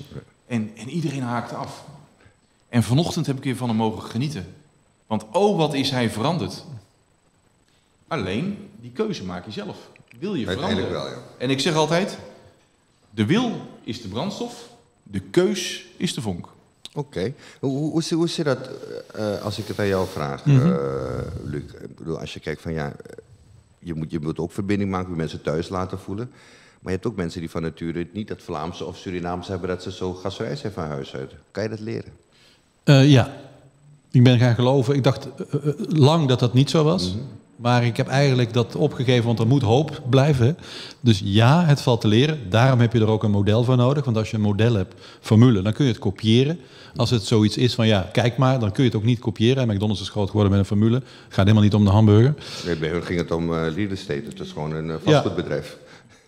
[0.46, 1.84] en, en iedereen haakte af.
[2.68, 4.54] En vanochtend heb ik weer van hem mogen genieten.
[5.06, 6.64] Want oh, wat is hij veranderd.
[8.12, 9.76] Alleen, die keuze maak je zelf.
[10.18, 10.90] Wil je veranderen?
[10.90, 11.18] Wel, ja.
[11.38, 12.18] En ik zeg altijd,
[13.10, 13.52] de wil
[13.84, 14.68] is de brandstof,
[15.02, 16.46] de keus is de vonk.
[16.94, 16.98] Oké.
[16.98, 17.34] Okay.
[17.60, 18.70] Hoe, hoe, hoe, zit dat,
[19.16, 20.70] uh, als ik het aan jou vraag, mm -hmm.
[20.70, 20.78] uh,
[21.44, 21.62] Luc?
[21.62, 22.92] Ik bedoel, als je kijkt van ja,
[23.78, 26.30] je moet, je moet ook verbinding maken met mensen thuis laten voelen.
[26.80, 29.82] Maar je hebt ook mensen die van nature niet dat Vlaamse of Surinaamse hebben dat
[29.82, 31.34] ze zo gastvrij zijn van huis uit.
[31.50, 32.12] Kan je dat leren?
[32.84, 33.34] Uh, ja,
[34.10, 34.94] ik ben gaan geloven.
[34.94, 35.28] Ik dacht
[35.88, 37.14] lang dat dat niet zo was.
[37.14, 37.40] Mm -hmm.
[37.56, 40.56] Maar ik heb eigenlijk dat opgegeven, want er moet hoop blijven.
[41.00, 42.38] Dus ja, het valt te leren.
[42.48, 44.04] Daarom heb je er ook een model voor nodig.
[44.04, 46.58] Want als je een model hebt, formule, dan kun je het kopiëren.
[46.96, 49.68] Als het zoiets is van ja, kijk maar, dan kun je het ook niet kopiëren.
[49.68, 50.94] McDonald's is groot geworden met een formule.
[50.94, 52.34] Het gaat helemaal niet om de hamburger.
[52.66, 54.22] Nee, bij hun ging het om uh, real estate.
[54.28, 55.76] Het is gewoon een uh, vastgoedbedrijf.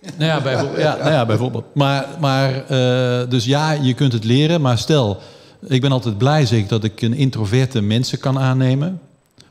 [0.01, 0.11] Ja.
[0.18, 0.83] Nou ja, bijvoorbeeld.
[0.87, 1.64] Ja, nou ja, bijvoorbeeld.
[1.75, 4.61] Maar, maar uh, dus ja, je kunt het leren.
[4.61, 5.20] Maar stel,
[5.68, 9.01] ik ben altijd blij zeg, dat ik een introverte mensen kan aannemen.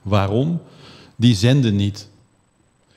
[0.02, 0.62] Waarom?
[1.24, 2.08] Die zenden niet.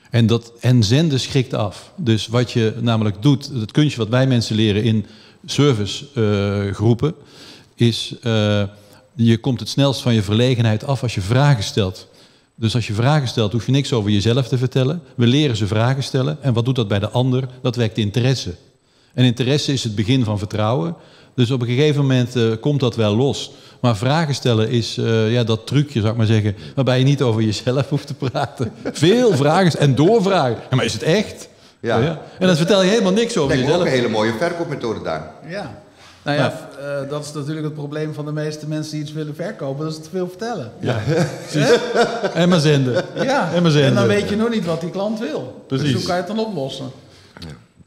[0.09, 1.91] En, dat, en zenden schrikt af.
[1.95, 5.05] Dus wat je namelijk doet, het kunstje wat wij mensen leren in
[5.45, 8.63] servicegroepen, uh, is uh,
[9.15, 12.07] je komt het snelst van je verlegenheid af als je vragen stelt.
[12.55, 15.01] Dus als je vragen stelt, hoef je niks over jezelf te vertellen.
[15.15, 16.43] We leren ze vragen stellen.
[16.43, 17.47] En wat doet dat bij de ander?
[17.61, 18.55] Dat wekt interesse.
[19.13, 20.95] En interesse is het begin van vertrouwen.
[21.37, 23.51] Dus op een gegeven moment uh, komt dat wel los.
[23.79, 27.21] Maar vragen stellen is uh, ja, dat trucje, zou ik maar zeggen, waarbij je niet
[27.21, 28.71] over jezelf hoeft te praten.
[28.83, 30.57] Veel vragen en doorvragen.
[30.69, 31.49] Ja, maar is het echt?
[31.79, 31.97] Ja.
[31.97, 32.21] ja.
[32.39, 33.81] En dan vertel je helemaal niks over Denk jezelf.
[33.81, 35.31] ook een hele mooie verkoopmethode daar.
[35.47, 35.81] Ja.
[36.23, 39.35] Nou ja, uh, dat is natuurlijk het probleem van de meeste mensen die iets willen
[39.35, 40.71] verkopen, dat ze te veel vertellen.
[40.79, 41.01] Ja,
[41.49, 41.77] precies.
[42.33, 43.05] en maar zenden.
[43.15, 43.89] Ja, en, maar zenden.
[43.89, 45.63] en dan weet je nog niet wat die klant wil.
[45.67, 45.85] Precies.
[45.85, 46.91] Dus hoe kan je het dan oplossen?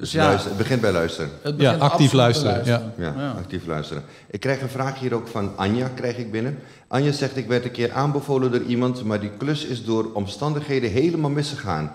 [0.00, 1.30] Dus ja, luister, het begint bij luisteren.
[1.42, 2.52] Het begint ja, actief luisteren.
[2.52, 2.92] luisteren.
[2.96, 3.12] Ja.
[3.14, 3.30] Ja, ja.
[3.30, 4.02] actief luisteren.
[4.30, 6.58] Ik krijg een vraag hier ook van Anja, krijg ik binnen.
[6.88, 10.90] Anja zegt, ik werd een keer aanbevolen door iemand, maar die klus is door omstandigheden
[10.90, 11.92] helemaal misgegaan.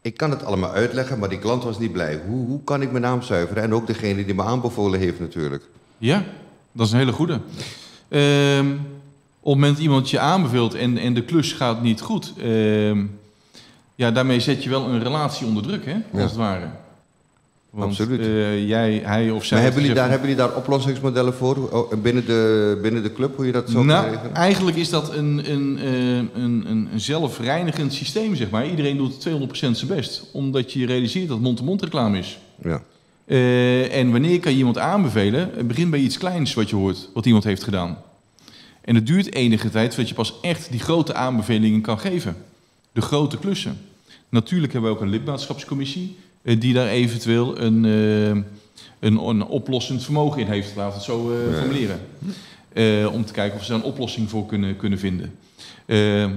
[0.00, 2.20] Ik kan het allemaal uitleggen, maar die klant was niet blij.
[2.28, 3.62] Hoe, hoe kan ik mijn naam zuiveren?
[3.62, 5.62] En ook degene die me aanbevolen heeft natuurlijk.
[5.98, 6.24] Ja,
[6.72, 7.40] dat is een hele goede.
[8.08, 8.72] Um,
[9.40, 12.32] op het moment dat iemand je aanbeveelt en, en de klus gaat niet goed...
[12.42, 13.18] Um,
[13.94, 16.18] ja, daarmee zet je wel een relatie onder druk, hè, als ja.
[16.20, 16.68] het ware.
[17.76, 18.20] Want, Absoluut.
[18.20, 19.56] Uh, jij, hij of zij.
[19.56, 23.46] Maar hebben jullie, daar, hebben jullie daar oplossingsmodellen voor binnen de, binnen de club, hoe
[23.46, 24.34] je dat zo nou, regelen?
[24.34, 28.68] Eigenlijk is dat een, een, een, een, een zelfreinigend systeem, zeg maar.
[28.68, 32.38] Iedereen doet 200% zijn best, omdat je realiseert dat mond-to-mond reclame is.
[32.62, 32.82] Ja.
[33.26, 35.50] Uh, en wanneer kan je iemand aanbevelen?
[35.54, 37.98] Het begint bij iets kleins wat je hoort, wat iemand heeft gedaan.
[38.80, 42.36] En het duurt enige tijd voordat je pas echt die grote aanbevelingen kan geven.
[42.92, 43.78] De grote klussen.
[44.28, 46.16] Natuurlijk hebben we ook een lidmaatschapscommissie
[46.54, 48.44] die daar eventueel een, uh, een,
[49.00, 51.58] een oplossend vermogen in heeft, laten we het zo uh, ja.
[51.58, 52.00] formuleren.
[52.72, 55.34] Uh, om te kijken of ze daar een oplossing voor kunnen, kunnen vinden.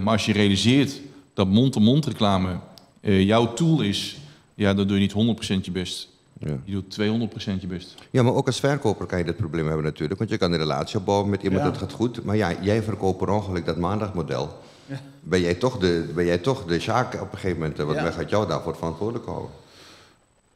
[0.03, 1.01] maar als je realiseert
[1.33, 2.59] dat mond-to-mond reclame
[3.01, 4.17] jouw tool is,
[4.55, 6.09] ja, dan doe je niet 100% je best.
[6.39, 6.57] Ja.
[6.63, 7.95] Je doet 200% je best.
[8.09, 10.19] Ja, maar ook als verkoper kan je dit probleem hebben natuurlijk.
[10.19, 11.69] Want je kan een relatie opbouwen met iemand, ja.
[11.69, 12.23] dat gaat goed.
[12.23, 14.57] Maar ja, jij verkoopt per ongeluk dat maandagmodel.
[14.85, 14.99] Ja.
[15.21, 17.77] Ben, jij toch de, ben jij toch de Sjaak op een gegeven moment?
[17.77, 19.49] Want wij gaat jou daarvoor verantwoordelijk houden.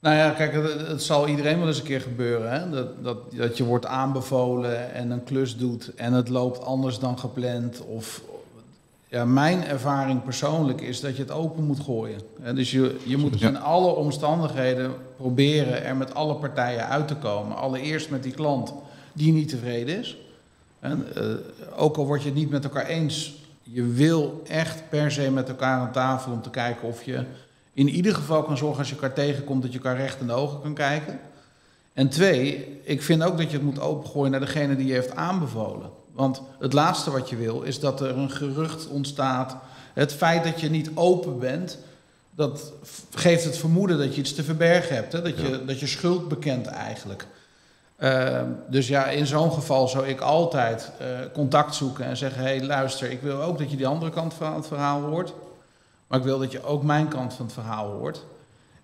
[0.03, 2.51] Nou ja, kijk, het, het, zal iedereen wel eens een keer gebeuren.
[2.51, 2.69] Hè?
[2.69, 7.19] Dat, dat, dat je wordt aanbevolen en een klus doet en het loopt anders dan
[7.19, 7.81] gepland.
[7.85, 8.21] Of,
[9.07, 12.19] ja, mijn ervaring persoonlijk is dat je het open moet gooien.
[12.55, 17.57] Dus je, je moet in alle omstandigheden proberen er met alle partijen uit te komen.
[17.57, 18.73] Allereerst met die klant
[19.13, 20.17] die niet tevreden is.
[20.79, 21.23] En, uh,
[21.75, 25.49] ook al word je het niet met elkaar eens, je wil echt per se met
[25.49, 27.23] elkaar aan tafel om te kijken of je
[27.73, 30.33] in ieder geval kan zorgen als je elkaar tegenkomt dat je elkaar recht in de
[30.33, 31.19] ogen kan kijken.
[31.93, 35.15] En twee, ik vind ook dat je het moet opengooien naar degene die je heeft
[35.15, 35.89] aanbevolen.
[36.13, 39.55] Want het laatste wat je wil is dat er een gerucht ontstaat.
[39.93, 41.77] Het feit dat je niet open bent,
[42.35, 42.73] dat
[43.13, 45.11] geeft het vermoeden dat je iets te verbergen hebt.
[45.11, 45.21] Hè?
[45.21, 45.57] Dat, je, ja.
[45.57, 47.27] dat je schuld bekent eigenlijk.
[47.99, 52.55] Uh, dus ja, in zo'n geval zou ik altijd uh, contact zoeken en zeggen: hé,
[52.55, 55.33] hey, luister, ik wil ook dat je die andere kant van het verhaal hoort.
[56.13, 58.25] Maar ik wil dat je ook mijn kant van het verhaal hoort.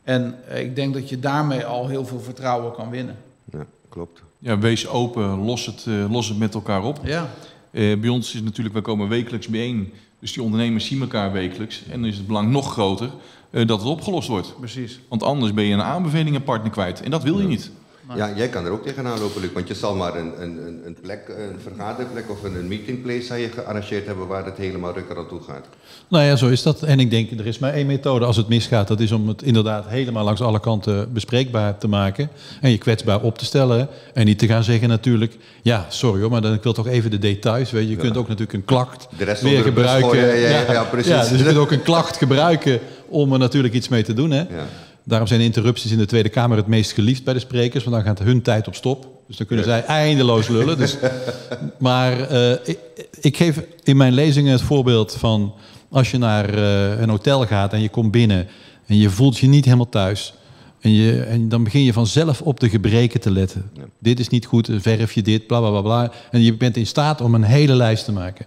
[0.03, 3.17] En ik denk dat je daarmee al heel veel vertrouwen kan winnen.
[3.51, 4.23] Ja, klopt.
[4.39, 6.99] Ja, wees open, los het, uh, los het met elkaar op.
[7.03, 7.29] Ja.
[7.71, 9.93] Uh, bij ons is natuurlijk, we komen wekelijks bijeen.
[10.19, 11.83] Dus die ondernemers zien elkaar wekelijks.
[11.85, 13.09] En dan is het belang nog groter
[13.49, 14.55] uh, dat het opgelost wordt.
[14.59, 14.99] Precies.
[15.09, 17.01] Want anders ben je een aanbevelingenpartner kwijt.
[17.01, 17.71] En dat wil je niet.
[18.15, 19.51] Ja, jij kan er ook tegenaan lopen, Luc.
[19.53, 24.05] Want je zal maar een, een, een plek, een vergaderplek of een meetingplace je gearrangeerd
[24.05, 25.65] hebben waar het helemaal rukker aan toe gaat.
[26.07, 26.83] Nou ja, zo is dat.
[26.83, 28.87] En ik denk, er is maar één methode als het misgaat.
[28.87, 32.29] Dat is om het inderdaad helemaal langs alle kanten bespreekbaar te maken.
[32.61, 33.87] En je kwetsbaar op te stellen.
[34.13, 37.11] En niet te gaan zeggen natuurlijk, ja, sorry hoor, maar dan, ik wil toch even
[37.11, 37.71] de details.
[37.71, 40.09] Weet je, je kunt ook natuurlijk een klacht de rest weer gebruiken.
[40.09, 41.11] Gooien, ja, ja, precies.
[41.11, 44.31] Ja, dus je kunt ook een klacht gebruiken om er natuurlijk iets mee te doen.
[44.31, 44.39] Hè?
[44.39, 44.67] Ja.
[45.09, 48.05] Daarom zijn interrupties in de Tweede Kamer het meest geliefd bij de sprekers, want dan
[48.05, 49.07] gaat hun tijd op stop.
[49.27, 50.77] Dus dan kunnen zij eindeloos lullen.
[50.77, 50.97] Dus,
[51.77, 52.79] maar uh, ik,
[53.21, 55.53] ik, geef in mijn lezingen het voorbeeld van
[55.89, 58.47] als je naar uh, een hotel gaat en je komt binnen
[58.85, 60.33] en je voelt je niet helemaal thuis.
[60.79, 63.71] En, je, en dan begin je vanzelf op de gebreken te letten.
[63.99, 66.11] Dit is niet goed, verf je dit, bla bla bla bla.
[66.31, 68.45] En je bent in staat om een hele lijst te maken.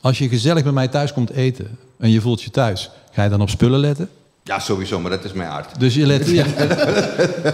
[0.00, 3.30] Als je gezellig bij mij thuis komt eten en je voelt je thuis, ga je
[3.30, 4.08] dan op spullen letten?
[4.44, 5.80] Ja, sowieso, maar dat is mijn aard.
[5.80, 6.28] Dus je let...
[6.30, 6.44] Ja,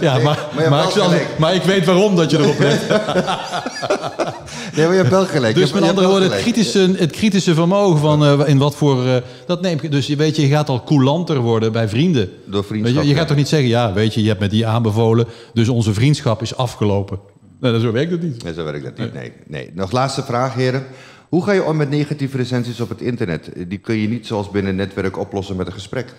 [0.01, 2.87] ja maar, maar, maar, ik zal, maar, ik weet waarom dat je erop let.
[4.75, 5.55] nee, maar je hebt wel gelijk.
[5.55, 9.05] Dus met andere woorden, het kritische, het kritische vermogen van uh, in wat voor...
[9.05, 9.15] Uh,
[9.45, 12.29] dat neemt, dus je weet je, je gaat al coulanter worden bij vrienden.
[12.45, 13.03] Door vriendschap.
[13.03, 15.27] Je, je, gaat toch niet zeggen, ja, weet je, je hebt met die aanbevolen...
[15.53, 17.19] dus onze vriendschap is afgelopen.
[17.59, 18.43] Nee, zo werkt het niet.
[18.43, 19.33] Nee, zo werkt dat niet, nee.
[19.47, 19.71] nee.
[19.73, 20.85] Nog laatste vraag, heren.
[21.29, 23.51] Hoe ga je om met negatieve recensies op het internet?
[23.67, 26.13] Die kun je niet zoals binnen een netwerk oplossen met een gesprek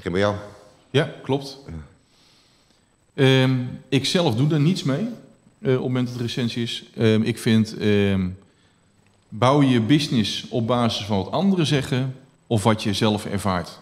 [0.00, 0.36] begin bij jou.
[0.90, 1.58] Ja, klopt.
[3.14, 6.84] Um, ik zelf doe er niets mee uh, op het moment dat het recensie is.
[6.98, 8.38] Um, ik vind, um,
[9.28, 12.14] bouw je business op basis van wat anderen zeggen
[12.46, 13.78] of wat je zelf ervaart.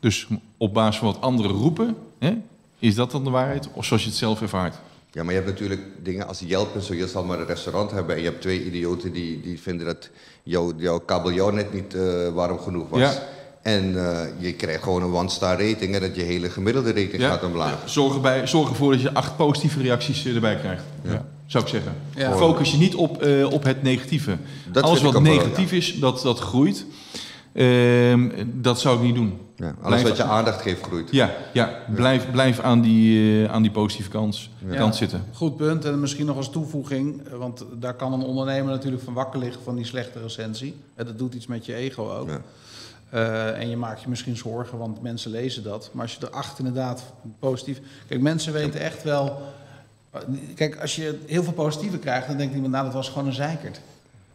[0.00, 2.36] Dus op basis van wat anderen roepen, hè,
[2.78, 4.76] is dat dan de waarheid of zoals je het zelf ervaart?
[5.10, 6.94] Ja, maar je hebt natuurlijk dingen als Yelp en zo.
[6.94, 10.10] Je zal maar een restaurant hebben en je hebt twee idioten die, die vinden dat
[10.42, 13.00] jouw, jouw kabeljauw net niet uh, warm genoeg was.
[13.00, 13.22] Ja.
[13.64, 17.44] En uh, je krijgt gewoon een one-star rating en dat je hele gemiddelde rating gaat
[17.44, 17.70] omlaag.
[17.70, 17.88] Ja.
[17.88, 20.82] Zorg, erbij, zorg ervoor dat je acht positieve reacties eh, erbij krijgt.
[21.02, 21.26] Ja.
[21.46, 21.94] Zou ik zeggen.
[22.36, 24.36] Focus je niet op, uh, op het negatieve.
[24.72, 26.86] Dat Alles wat negatief is, dat, dat groeit.
[27.52, 29.38] Uh, dat zou ik niet doen.
[29.56, 31.08] Ja, alles wat je aandacht geeft groeit.
[31.10, 31.78] Ja, ja.
[31.94, 35.24] Blijf, blijf aan, die, uh, aan die positieve kans, kant zitten.
[35.32, 35.84] Goed punt.
[35.84, 37.22] En misschien nog als toevoeging.
[37.38, 40.74] Want daar kan een ondernemer natuurlijk van wakker liggen van die slechte recensie.
[40.96, 42.28] Dat doet iets met je ego ook.
[43.14, 45.90] Uh, en je maakt je misschien zorgen, want mensen lezen dat.
[45.92, 47.02] Maar als je erachter inderdaad
[47.38, 47.80] positief...
[48.08, 49.42] Kijk, mensen weten echt wel...
[50.54, 52.72] Kijk, als je heel veel positieve krijgt, dan denkt iemand...
[52.72, 53.80] nou, dat was gewoon een zeikert.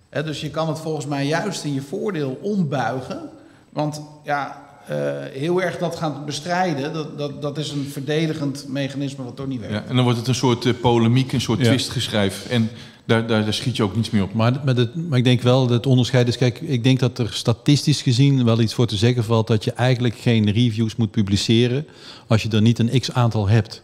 [0.10, 3.30] He, dus je kan het volgens mij juist in je voordeel ombuigen.
[3.70, 4.96] Want ja, uh,
[5.32, 9.60] heel erg dat gaan bestrijden, dat, dat, dat is een verdedigend mechanisme wat toch niet
[9.60, 9.76] werkt.
[9.76, 11.66] Ja, en dan wordt het een soort uh, polemiek, een soort ja.
[11.66, 12.50] twistgeschrijf.
[12.50, 12.70] En
[13.10, 14.34] daar, daar, daar, schiet je ook niets meer op.
[14.34, 16.38] Maar, maar, het, maar ik denk wel dat het onderscheid is.
[16.38, 19.48] Kijk, ik denk dat er statistisch gezien wel iets voor te zeggen valt.
[19.48, 21.88] dat je eigenlijk geen reviews moet publiceren.
[22.28, 23.82] als je er niet een x aantal hebt.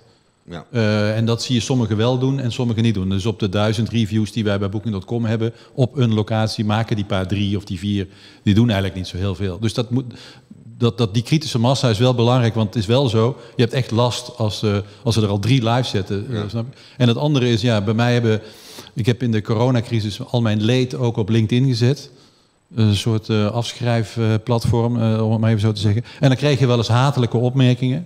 [0.49, 0.65] Ja.
[0.71, 3.09] Uh, en dat zie je sommigen wel doen en sommigen niet doen.
[3.09, 7.05] Dus op de duizend reviews die wij bij Booking.com hebben op een locatie maken die
[7.05, 8.07] paar drie of die vier,
[8.43, 9.59] die doen eigenlijk niet zo heel veel.
[9.59, 10.13] Dus dat moet,
[10.77, 13.37] dat, dat, die kritische massa is wel belangrijk, want het is wel zo.
[13.55, 16.25] Je hebt echt last als, uh, als ze er al drie live zetten.
[16.29, 16.35] Ja.
[16.35, 16.79] Uh, snap je?
[16.97, 18.41] En het andere is, ja, bij mij hebben
[18.95, 22.09] ik heb in de coronacrisis al mijn leed ook op LinkedIn gezet.
[22.75, 26.03] Een soort uh, afschrijfplatform, uh, om het maar even zo te zeggen.
[26.19, 28.05] En dan kreeg je wel eens hatelijke opmerkingen.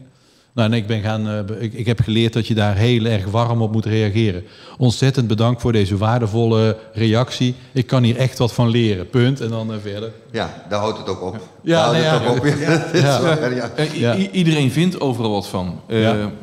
[0.53, 3.25] Nou, en ik, ben gaan, uh, ik, ik, heb geleerd dat je daar heel erg
[3.25, 4.43] warm op moet reageren.
[4.77, 7.55] Ontzettend bedankt voor deze waardevolle reactie.
[7.71, 9.09] Ik kan hier echt wat van leren.
[9.09, 9.41] Punt.
[9.41, 10.11] En dan verder.
[10.31, 11.39] Ja, daar houdt het ook op.
[11.61, 12.45] Ja, nee, ja, op.
[13.93, 14.15] ja.
[14.31, 15.81] iedereen vindt overal wat van.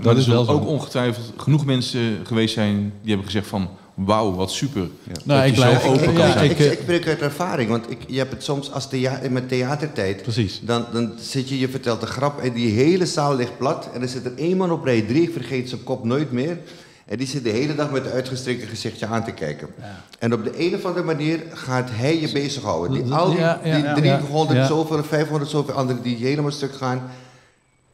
[0.02, 4.50] dat is wel ook ongetwijfeld genoeg mensen geweest zijn die hebben gezegd van wauw, wat
[4.50, 4.88] super.
[5.02, 5.12] Ja.
[5.24, 8.32] Nou, ik blijf open ja, ik, ik, ik spreek uit ervaring, want ik, je hebt
[8.32, 10.22] het soms als thea met theatertijd.
[10.22, 10.60] Precies.
[10.62, 13.88] Dan, dan zit je, je vertelt een grap en die hele zaal ligt plat.
[13.94, 16.58] En er zit er één man op rij drie, ik vergeet zijn kop nooit meer.
[17.06, 19.68] En die zit de hele dag met een uitgestrekte gezichtje aan te kijken.
[19.78, 20.02] Ja.
[20.18, 23.04] En op de een of andere manier gaat hij je bezighouden.
[23.04, 23.60] Die, al die, ja,
[23.94, 27.10] die 300 zoveel, 500 zoveel anderen die helemaal stuk gaan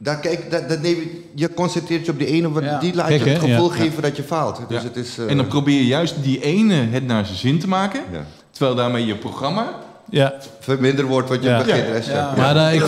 [0.03, 2.79] daar, kijk, dat, dat neem je, je concentreert je op die ene, want ja.
[2.79, 4.59] die laat je het gevoel geven dat je faalt.
[4.67, 5.29] Dus het is, uh...
[5.29, 8.01] En dan probeer je juist die ene het naar zijn zin te maken,
[8.51, 10.33] terwijl daarmee je programma ja.
[10.59, 11.63] verminder wordt wat je ja.
[11.63, 12.05] begint.
[12.05, 12.33] Ja.
[12.37, 12.81] Maar uh, ik,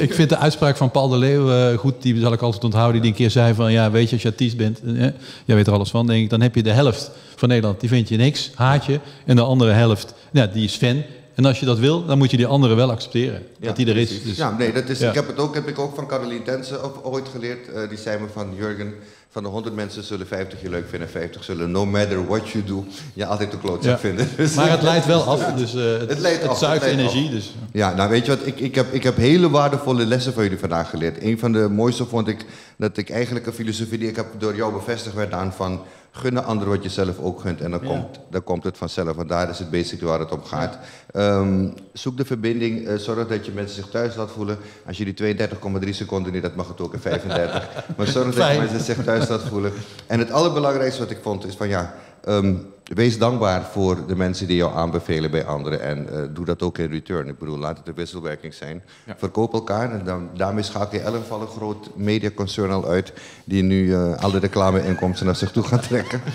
[0.00, 3.00] ik, vind de uitspraak van Paul de Leeuw uh, goed, die zal ik altijd onthouden,
[3.00, 5.00] die een keer zei van, ja, weet je, als je artiest bent, uh,
[5.44, 7.88] jij weet er alles van, denk ik, dan heb je de helft van Nederland, die
[7.88, 11.02] vind je niks, haat je, en de andere helft, ja, die is fan,
[11.40, 13.42] en als je dat wil, dan moet je die andere wel accepteren.
[13.60, 14.22] dat die er is.
[14.22, 14.36] Dus.
[14.36, 17.28] Ja, nee, dat is, Ik heb het ook, heb ik ook van Caroline Tensen ooit
[17.28, 17.68] geleerd.
[17.68, 18.94] Uh, die zei me van, Jurgen,
[19.30, 21.08] van de 100 mensen zullen 50 je leuk vinden.
[21.08, 22.84] 50 zullen, no matter what you do,
[23.14, 24.28] je altijd de klootzak vinden.
[24.36, 25.52] Dus maar het leidt wel af.
[25.52, 27.30] Dus, uh, het, het, leidt het zuigt energie.
[27.30, 27.54] Dus.
[27.72, 30.58] Ja, nou weet je wat, ik, ik, heb, ik heb hele waardevolle lessen van jullie
[30.58, 31.22] vandaag geleerd.
[31.22, 32.44] Een van de mooiste vond ik
[32.76, 35.80] dat ik eigenlijk een filosofie die ik heb door jou bevestigd werd aan van
[36.10, 37.60] gunnen anderen wat je zelf ook gunt.
[37.60, 39.16] En dan, komt, dan komt het vanzelf.
[39.16, 40.78] Want daar is het basic waar het om gaat.
[41.12, 42.88] Ehm, zoek de verbinding.
[42.88, 44.58] Uh, zorg dat je mensen zich thuis laat voelen.
[44.86, 45.36] Als je die
[45.84, 47.68] 32,3 seconden niet, dat mag het ook in 35.
[47.96, 49.72] maar zorg dat je mensen zich thuis laat voelen.
[50.06, 51.94] En het allerbelangrijkste wat ik vond is van ja...
[52.24, 52.54] Ehm,
[52.94, 55.80] wees dankbaar voor de mensen die jou aanbevelen bij anderen.
[55.80, 57.28] En uh, doe dat ook in return.
[57.28, 58.82] Ik bedoel, laat het een wisselwerking zijn.
[59.16, 59.92] Verkoop elkaar.
[59.92, 63.12] En dan, daarmee schakel je elk een groot mediaconcern al uit.
[63.44, 66.20] Die nu uh, alle reclameinkomsten naar zich toe gaat trekken.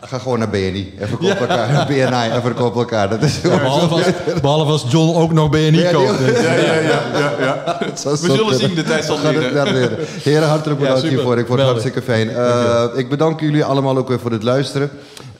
[0.00, 1.86] Ga gewoon naar BNI en verkoop elkaar.
[1.88, 3.08] BNI en verkoop elkaar.
[3.08, 6.18] Dat is behalve, als, behalve, als, John ook nog BNI koopt.
[6.18, 7.02] Ja, ja, ja.
[7.18, 7.78] ja, ja.
[8.10, 9.96] We zullen zien, de tijd zal leren.
[10.22, 11.38] Heren, hartelijk bedankt hiervoor.
[11.38, 12.30] Ik vond het hartstikke fijn.
[12.30, 14.90] Uh, ik bedank jullie allemaal ook weer voor het luisteren.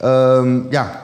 [0.04, 1.02] Um, ja,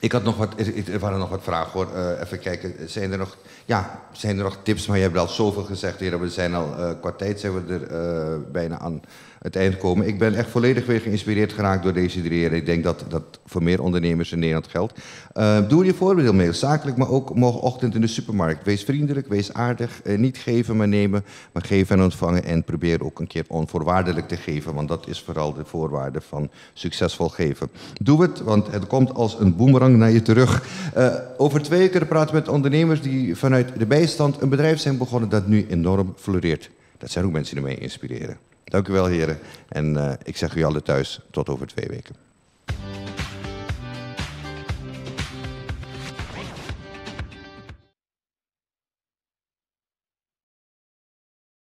[0.00, 0.48] ik had nog wat,
[0.92, 1.86] er waren nog wat vragen hoor.
[1.96, 4.86] Uh, even kijken, zijn er nog, ja, zijn er nog tips?
[4.86, 6.20] Maar je hebt al zoveel gezegd, heren.
[6.20, 9.00] We zijn al, uh, qua tijd zijn we er bijna aan
[9.38, 10.06] het eind komen.
[10.06, 12.50] Ik ben echt volledig weer geïnspireerd geraakt door deze drie.
[12.50, 15.00] Ik denk dat dat voor meer ondernemers in Nederland geldt.
[15.34, 18.64] Uh, doe je voorbeeld mee, zakelijk, maar ook morgenochtend in de supermarkt.
[18.64, 20.00] Wees vriendelijk, wees aardig.
[20.04, 22.44] Uh, niet geven, maar nemen, maar geven en ontvangen.
[22.44, 26.50] En probeer ook een keer onvoorwaardelijk te geven, want dat is vooral de voorwaarde van
[26.72, 27.68] succesvol geven.
[28.02, 30.66] Doe het, want het komt als een boemerang naar je terug.
[30.96, 35.28] Uh, over twee weken praten met ondernemers die vanuit de bijstand een bedrijf zijn begonnen
[35.28, 36.70] dat nu enorm floreert.
[36.98, 38.47] Dat zijn ook mensen die mij inspireren.
[38.68, 39.38] Dank u wel, heren.
[39.68, 42.14] En eh, ik zeg u allen thuis tot over twee weken.